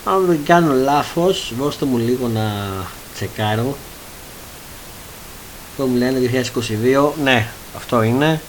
Αν 0.04 0.26
δεν 0.26 0.44
κάνω 0.44 0.72
λάθος, 0.72 1.52
δώστε 1.58 1.84
μου 1.84 1.98
λίγο 1.98 2.28
να 2.28 2.42
τσεκάρω 3.14 3.76
αυτό 5.80 5.92
μου 5.92 5.98
λένε 5.98 6.18
2022. 7.14 7.22
Ναι, 7.22 7.46
αυτό 7.76 8.02
είναι. 8.02 8.40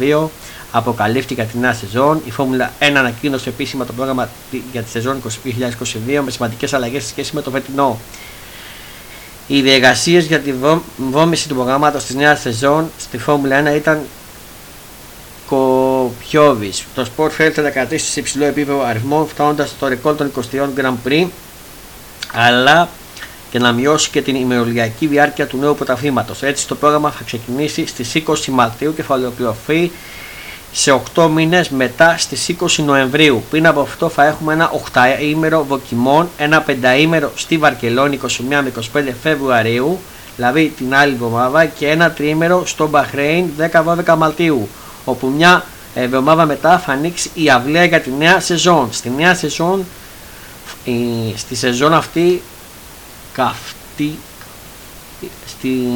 2022 0.00 0.28
αποκαλύφθηκε 0.72 1.48
την 1.50 1.60
νέα 1.60 1.72
σεζόν. 1.72 2.22
Η 2.24 2.30
Φόρμουλα 2.30 2.72
1 2.78 2.84
ανακοίνωσε 2.84 3.48
επίσημα 3.48 3.84
το 3.84 3.92
πρόγραμμα 3.92 4.28
για 4.72 4.82
τη 4.82 4.90
σεζόν 4.90 5.22
2022 5.22 5.28
με 6.24 6.30
σημαντικές 6.30 6.72
αλλαγές 6.72 7.02
σε 7.02 7.08
σχέση 7.08 7.34
με 7.34 7.42
το 7.42 7.50
φετινό. 7.50 7.98
Οι 9.46 9.60
διεργασίες 9.60 10.24
για 10.24 10.40
τη 10.40 10.54
δόμηση 10.96 11.48
του 11.48 11.54
προγράμματος 11.54 12.04
της 12.04 12.14
νέας 12.14 12.40
σεζόν 12.40 12.90
στη 12.98 13.18
Φόρμουλα 13.18 13.72
1 13.72 13.76
ήταν 13.76 14.00
κοπιώδεις. 15.46 16.72
Το 16.94 17.04
σπορ 17.04 17.32
φέρεται 17.32 17.60
να 17.60 17.70
κρατήσει 17.70 18.10
σε 18.10 18.20
υψηλό 18.20 18.44
επίπεδο 18.44 18.82
αριθμό, 18.84 19.26
φτάνοντας 19.26 19.68
στο 19.68 19.88
ρεκόρ 19.88 20.16
των 20.16 20.32
23 20.52 20.68
Grand 20.76 21.08
Prix, 21.08 21.26
αλλά 22.32 22.88
και 23.50 23.58
να 23.58 23.72
μειώσει 23.72 24.10
και 24.10 24.22
την 24.22 24.34
ημερολογιακή 24.34 25.06
διάρκεια 25.06 25.46
του 25.46 25.56
νέου 25.56 25.74
πρωταθλήματος. 25.74 26.42
Έτσι, 26.42 26.66
το 26.66 26.74
πρόγραμμα 26.74 27.10
θα 27.10 27.22
ξεκινήσει 27.24 27.86
στις 27.86 28.14
20 28.26 28.46
Μαρτίου 28.46 28.94
και 28.94 29.02
θα 29.02 29.14
ολοκληρωθεί 29.14 29.90
σε 30.72 31.00
8 31.14 31.28
μήνες 31.28 31.68
μετά 31.68 32.16
στις 32.18 32.56
20 32.60 32.84
Νοεμβρίου. 32.84 33.42
Πριν 33.50 33.66
από 33.66 33.80
αυτό 33.80 34.08
θα 34.08 34.24
έχουμε 34.26 34.52
ένα 34.52 34.70
8ήμερο 34.92 35.62
δοκιμών, 35.68 36.28
ένα 36.36 36.64
5ήμερο 36.66 37.28
στη 37.34 37.58
Βαρκελόνη 37.58 38.18
21 38.22 38.28
με 38.48 38.72
25 38.94 39.02
Φεβρουαρίου, 39.22 39.98
δηλαδή 40.36 40.72
την 40.76 40.94
άλλη 40.94 41.12
εβδομάδα 41.12 41.64
και 41.64 41.88
ένα 41.88 42.10
τριήμερο 42.10 42.66
στο 42.66 42.88
Μπαχρέιν 42.88 43.46
10-12 44.06 44.16
Μαρτίου, 44.16 44.68
όπου 45.04 45.26
μια 45.36 45.64
εβδομάδα 45.94 46.46
μετά 46.46 46.78
θα 46.78 46.92
ανοίξει 46.92 47.30
η 47.34 47.50
αυλαία 47.50 47.84
για 47.84 48.00
τη 48.00 48.10
νέα 48.18 48.40
σεζόν. 48.40 48.88
Στη 48.92 49.12
νέα 49.16 49.34
σεζόν, 49.34 49.84
στη 51.36 51.54
σεζόν 51.54 51.94
αυτή, 51.94 52.42
καυτή, 53.32 54.18
στη 55.46 55.88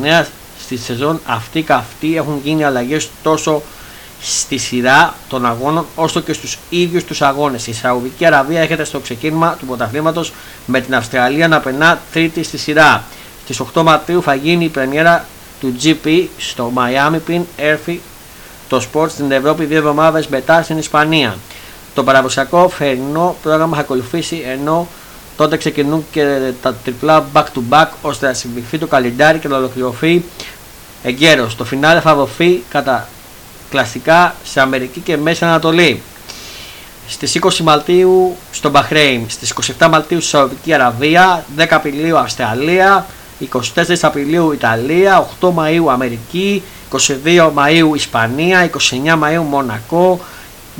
νέα 0.00 0.26
στη 0.66 0.76
σεζόν 0.76 1.20
αυτή 1.26 1.62
καυτή 1.62 2.16
έχουν 2.16 2.40
γίνει 2.44 2.64
αλλαγές 2.64 3.08
τόσο 3.22 3.62
στη 4.20 4.56
σειρά 4.58 5.14
των 5.28 5.46
αγώνων 5.46 5.86
όσο 5.94 6.20
και 6.20 6.32
στους 6.32 6.58
ίδιους 6.70 7.04
τους 7.04 7.22
αγώνες. 7.22 7.66
Η 7.66 7.72
Σαουδική 7.74 8.26
Αραβία 8.26 8.60
έρχεται 8.60 8.84
στο 8.84 8.98
ξεκίνημα 8.98 9.56
του 9.58 9.66
πρωταθλήματος 9.66 10.32
με 10.66 10.80
την 10.80 10.94
Αυστραλία 10.94 11.48
να 11.48 11.60
περνά 11.60 12.00
τρίτη 12.12 12.42
στη 12.42 12.58
σειρά. 12.58 13.04
Στις 13.44 13.60
8 13.74 13.82
Μαΐου 13.82 14.22
θα 14.22 14.34
γίνει 14.34 14.64
η 14.64 14.68
πρεμιέρα 14.68 15.26
του 15.60 15.76
GP 15.82 16.26
στο 16.38 16.72
Miami 16.76 17.18
πριν 17.24 17.42
έρθει 17.56 18.00
το 18.68 18.80
σπορ 18.80 19.10
στην 19.10 19.32
Ευρώπη 19.32 19.64
δύο 19.64 19.78
εβδομάδες 19.78 20.26
μετά 20.26 20.62
στην 20.62 20.78
Ισπανία. 20.78 21.36
Το 21.94 22.04
παραδοσιακό 22.04 22.68
θερινό 22.68 23.36
πρόγραμμα 23.42 23.74
θα 23.74 23.82
ακολουθήσει 23.82 24.42
ενώ 24.46 24.88
τότε 25.36 25.56
ξεκινούν 25.56 26.06
και 26.10 26.52
τα 26.62 26.74
τριπλά 26.74 27.26
back 27.32 27.44
to 27.44 27.60
back 27.70 27.86
ώστε 28.02 28.26
να 28.26 28.32
συμβηθεί 28.32 28.78
το 28.78 28.86
καλεντάρι 28.86 29.38
και 29.38 29.48
να 29.48 29.56
ολοκληρωθεί 29.56 30.24
εγκαίρως. 31.02 31.56
Το 31.56 31.64
φινάλε 31.64 32.00
θα 32.00 32.14
δοθεί 32.14 32.62
κατά 32.70 33.08
κλασικά 33.70 34.34
σε 34.44 34.60
Αμερική 34.60 35.00
και 35.00 35.16
Μέση 35.16 35.44
Ανατολή. 35.44 36.00
Στις 37.08 37.38
20 37.42 37.58
Μαρτίου 37.58 38.36
στο 38.52 38.70
Μπαχρέιν, 38.70 39.24
στις 39.28 39.54
27 39.78 39.88
Μαρτίου 39.90 40.20
στη 40.20 40.28
Σαουδική 40.28 40.72
Αραβία, 40.74 41.44
10 41.56 41.66
Απριλίου 41.70 42.18
Αυστραλία, 42.18 43.06
24 43.38 44.02
Απριλίου 44.02 44.52
Ιταλία, 44.52 45.28
8 45.40 45.48
Μαΐου 45.54 45.86
Αμερική, 45.90 46.62
22 46.90 47.52
Μαΐου 47.56 47.94
Ισπανία, 47.94 48.70
29 48.70 49.18
Μαΐου 49.22 49.42
Μονακό, 49.48 50.20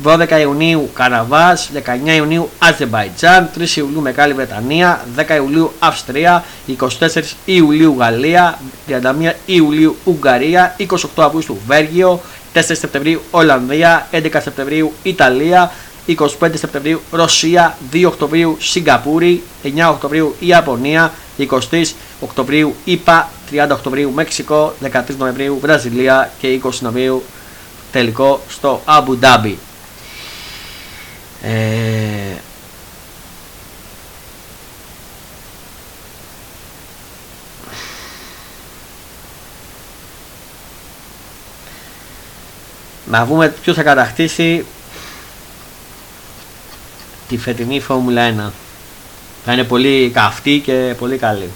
12 0.03 0.39
Ιουνίου 0.39 0.89
Καραβάς, 0.93 1.69
19 1.73 2.15
Ιουνίου 2.15 2.49
Αζερμπαϊτζάν, 2.59 3.49
3 3.57 3.77
Ιουλίου 3.77 4.01
Μεγάλη 4.01 4.33
Βρετανία, 4.33 5.05
10 5.15 5.35
Ιουλίου 5.35 5.71
Αυστρία, 5.79 6.43
24 6.67 7.35
Ιουλίου 7.45 7.95
Γαλλία, 7.97 8.59
31 8.87 9.31
Ιουλίου 9.45 9.95
Ουγγαρία, 10.03 10.75
28 10.77 10.85
Αυγούστου 11.15 11.57
Βέργιο, 11.67 12.21
4 12.61 12.61
Σεπτεμβρίου 12.61 13.21
Ολλανδία, 13.31 14.07
11 14.11 14.27
Σεπτεμβρίου 14.41 14.93
Ιταλία, 15.03 15.71
25 16.07 16.23
Σεπτεμβρίου 16.53 17.01
Ρωσία, 17.11 17.77
2 17.93 18.03
Οκτωβρίου 18.05 18.57
Σιγκαπούρη, 18.59 19.43
9 19.63 19.89
Οκτωβρίου 19.89 20.35
Ιαπωνία, 20.39 21.13
23 21.37 21.93
Οκτωβρίου 22.19 22.75
ΙΠΑ, 22.83 23.29
30 23.51 23.67
Οκτωβρίου 23.71 24.11
Μέξικο, 24.11 24.73
13 24.83 24.99
Νοεμβρίου 25.17 25.59
Βραζιλία 25.61 26.31
και 26.39 26.61
20 26.63 26.69
Νοεμβρίου 26.79 27.23
τελικό 27.91 28.41
στο 28.49 28.81
Αμπου 28.85 29.17
Ντάμπι. 29.17 29.57
Ε, 31.41 31.51
να 43.09 43.25
δούμε 43.25 43.49
ποιος 43.61 43.75
θα 43.75 43.83
κατακτήσει 43.83 44.65
τη 47.27 47.37
φετινή 47.37 47.79
Φόρμουλα 47.79 48.49
1. 48.49 48.51
Θα 49.45 49.53
είναι 49.53 49.63
πολύ 49.63 50.09
καυτή 50.13 50.59
και 50.59 50.95
πολύ 50.97 51.17
καλή. 51.17 51.49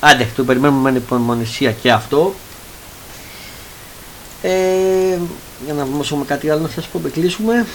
Άντε, 0.00 0.28
το 0.36 0.44
περιμένουμε 0.44 0.90
με 0.90 0.98
υπομονησία 0.98 1.72
και 1.72 1.92
αυτό. 1.92 2.34
Ε, 4.42 5.18
για 5.64 5.74
να 5.74 5.84
δούμε 5.84 6.24
κάτι 6.24 6.50
άλλο 6.50 6.60
να 6.60 6.68
σας 6.68 6.86
πω, 6.86 7.00
κλείσουμε. 7.12 7.66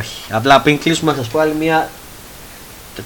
Όχι. 0.00 0.22
Απλά 0.30 0.60
πριν 0.60 0.78
κλείσουμε 0.78 1.10
να 1.10 1.16
σας 1.16 1.28
πω 1.28 1.38
άλλη 1.38 1.54
μια 1.54 1.90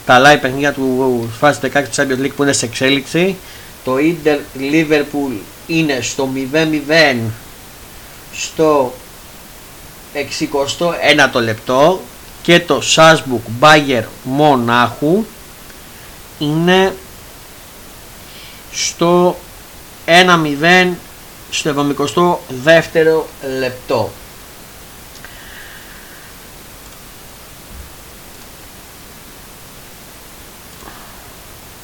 τα 0.07 0.21
live 0.21 0.41
παιχνίδια 0.41 0.73
του 0.73 1.29
φάση 1.39 1.59
16 1.63 1.69
του 1.73 1.95
Champions 1.97 2.25
League 2.25 2.35
που 2.37 2.43
είναι 2.43 2.53
σε 2.53 2.65
εξέλιξη. 2.65 3.37
Το 3.85 3.95
Inter 3.97 4.39
Liverpool 4.59 5.37
είναι 5.67 5.99
στο 6.01 6.29
0-0 6.53 7.19
στο 8.33 8.95
61 10.15 11.43
λεπτό 11.43 12.01
και 12.43 12.61
το 12.61 12.83
Salzburg 12.97 13.61
Bayer 13.61 14.03
Μονάχου 14.23 15.25
είναι 16.39 16.95
στο 18.73 19.37
1-0 20.07 20.93
στο 21.51 22.41
72 22.65 23.23
λεπτό. 23.59 24.11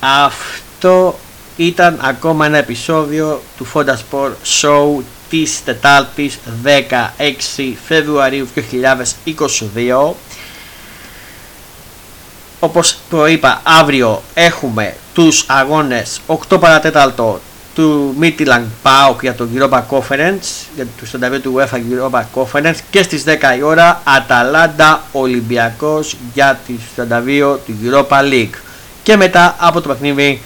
Αυτό 0.01 1.19
ήταν 1.57 1.99
ακόμα 2.03 2.47
ένα 2.47 2.59
επεισόδιο 2.59 3.43
του 3.57 3.67
Fonda 3.75 3.95
Sport 3.95 4.33
Show 4.61 5.03
της 5.31 5.65
Τετάρτης 5.65 6.39
16 6.65 7.73
Φεβρουαρίου 7.87 8.49
2022 8.55 10.13
όπως 12.61 12.99
προείπα 13.11 13.61
αύριο 13.65 14.23
έχουμε 14.35 14.95
τους 15.15 15.45
αγώνες 15.49 16.21
8 16.49 16.61
παρατέταλτο 16.61 17.41
του 17.75 18.15
Midland 18.21 18.65
PAOK 18.83 19.21
για 19.21 19.35
το 19.35 19.49
Europa 19.55 19.83
Conference 19.91 20.67
για 20.75 20.87
το 21.01 21.27
32 21.37 21.41
του 21.43 21.55
UEFA 21.57 21.77
Europa 21.77 22.23
Conference 22.35 22.77
και 22.91 23.03
στις 23.03 23.25
10 23.27 23.31
η 23.59 23.63
ώρα 23.63 24.01
Αταλάντα 24.05 25.03
Ολυμπιακός 25.13 26.17
για 26.35 26.61
τη 26.67 26.75
32 26.97 27.57
του 27.67 27.75
Europa 27.85 28.19
League 28.33 28.70
και 29.11 29.17
μετά 29.17 29.57
από 29.59 29.81
το 29.81 29.89
παιχνίδι 29.89 30.41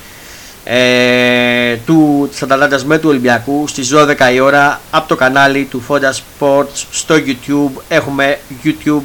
ε, 0.65 1.77
του 1.77 2.29
της 2.31 2.85
με 2.85 2.99
του 2.99 3.09
Ολυμπιακού 3.09 3.69
στις 3.69 3.91
12 3.95 4.33
η 4.35 4.41
ώρα 4.41 4.81
από 4.91 5.09
το 5.09 5.17
κανάλι 5.17 5.65
του 5.65 5.83
Fonda 5.89 6.11
Sports 6.11 6.85
στο 6.91 7.15
YouTube 7.15 7.83
έχουμε 7.89 8.39
YouTube 8.65 9.03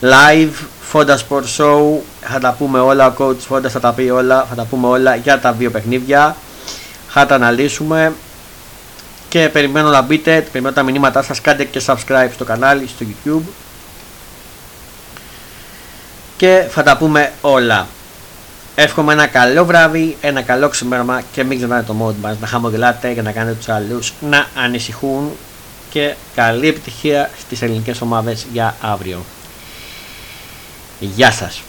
live 0.00 0.52
Fonda 0.92 1.16
Sports 1.16 1.56
Show. 1.56 1.98
Θα 2.20 2.38
τα 2.40 2.54
πούμε 2.58 2.80
όλα, 2.80 3.06
ο 3.06 3.12
coach 3.18 3.54
Fonda 3.56 3.68
θα 3.68 3.80
τα 3.80 3.92
πει 3.92 4.02
όλα 4.02 4.46
θα 4.48 4.54
τα 4.54 4.64
πούμε 4.64 4.86
όλα 4.86 5.14
για 5.14 5.40
τα 5.40 5.52
δύο 5.52 5.70
παιχνίδια. 5.70 6.36
Θα 7.08 7.26
τα 7.26 7.34
αναλύσουμε. 7.34 8.12
Και 9.28 9.48
περιμένω 9.52 9.90
να 9.90 10.00
μπείτε, 10.00 10.46
περιμένω 10.52 10.74
τα 10.74 10.82
μηνύματά 10.82 11.22
σας. 11.22 11.40
Κάντε 11.40 11.64
και 11.64 11.82
subscribe 11.86 12.30
στο 12.34 12.44
κανάλι 12.44 12.88
στο 12.88 13.06
YouTube. 13.08 13.42
Και 16.36 16.64
θα 16.70 16.82
τα 16.82 16.96
πούμε 16.96 17.32
όλα 17.40 17.86
Εύχομαι 18.76 19.12
ένα 19.12 19.26
καλό 19.26 19.64
βράδυ, 19.64 20.16
ένα 20.20 20.42
καλό 20.42 20.68
ξημέρωμα 20.68 21.22
και 21.32 21.44
μην 21.44 21.56
ξεχνάτε 21.56 21.84
το 21.86 21.94
mode 22.06 22.14
μας 22.20 22.38
να 22.40 22.46
χαμογελάτε 22.46 23.10
για 23.12 23.22
να 23.22 23.32
κάνετε 23.32 23.56
τους 23.56 23.68
άλλους 23.68 24.12
να 24.20 24.46
ανησυχούν 24.54 25.30
και 25.90 26.14
καλή 26.34 26.68
επιτυχία 26.68 27.30
στις 27.38 27.62
ελληνικές 27.62 28.00
ομάδες 28.00 28.46
για 28.52 28.74
αύριο. 28.80 29.24
Γεια 31.00 31.30
σας! 31.30 31.62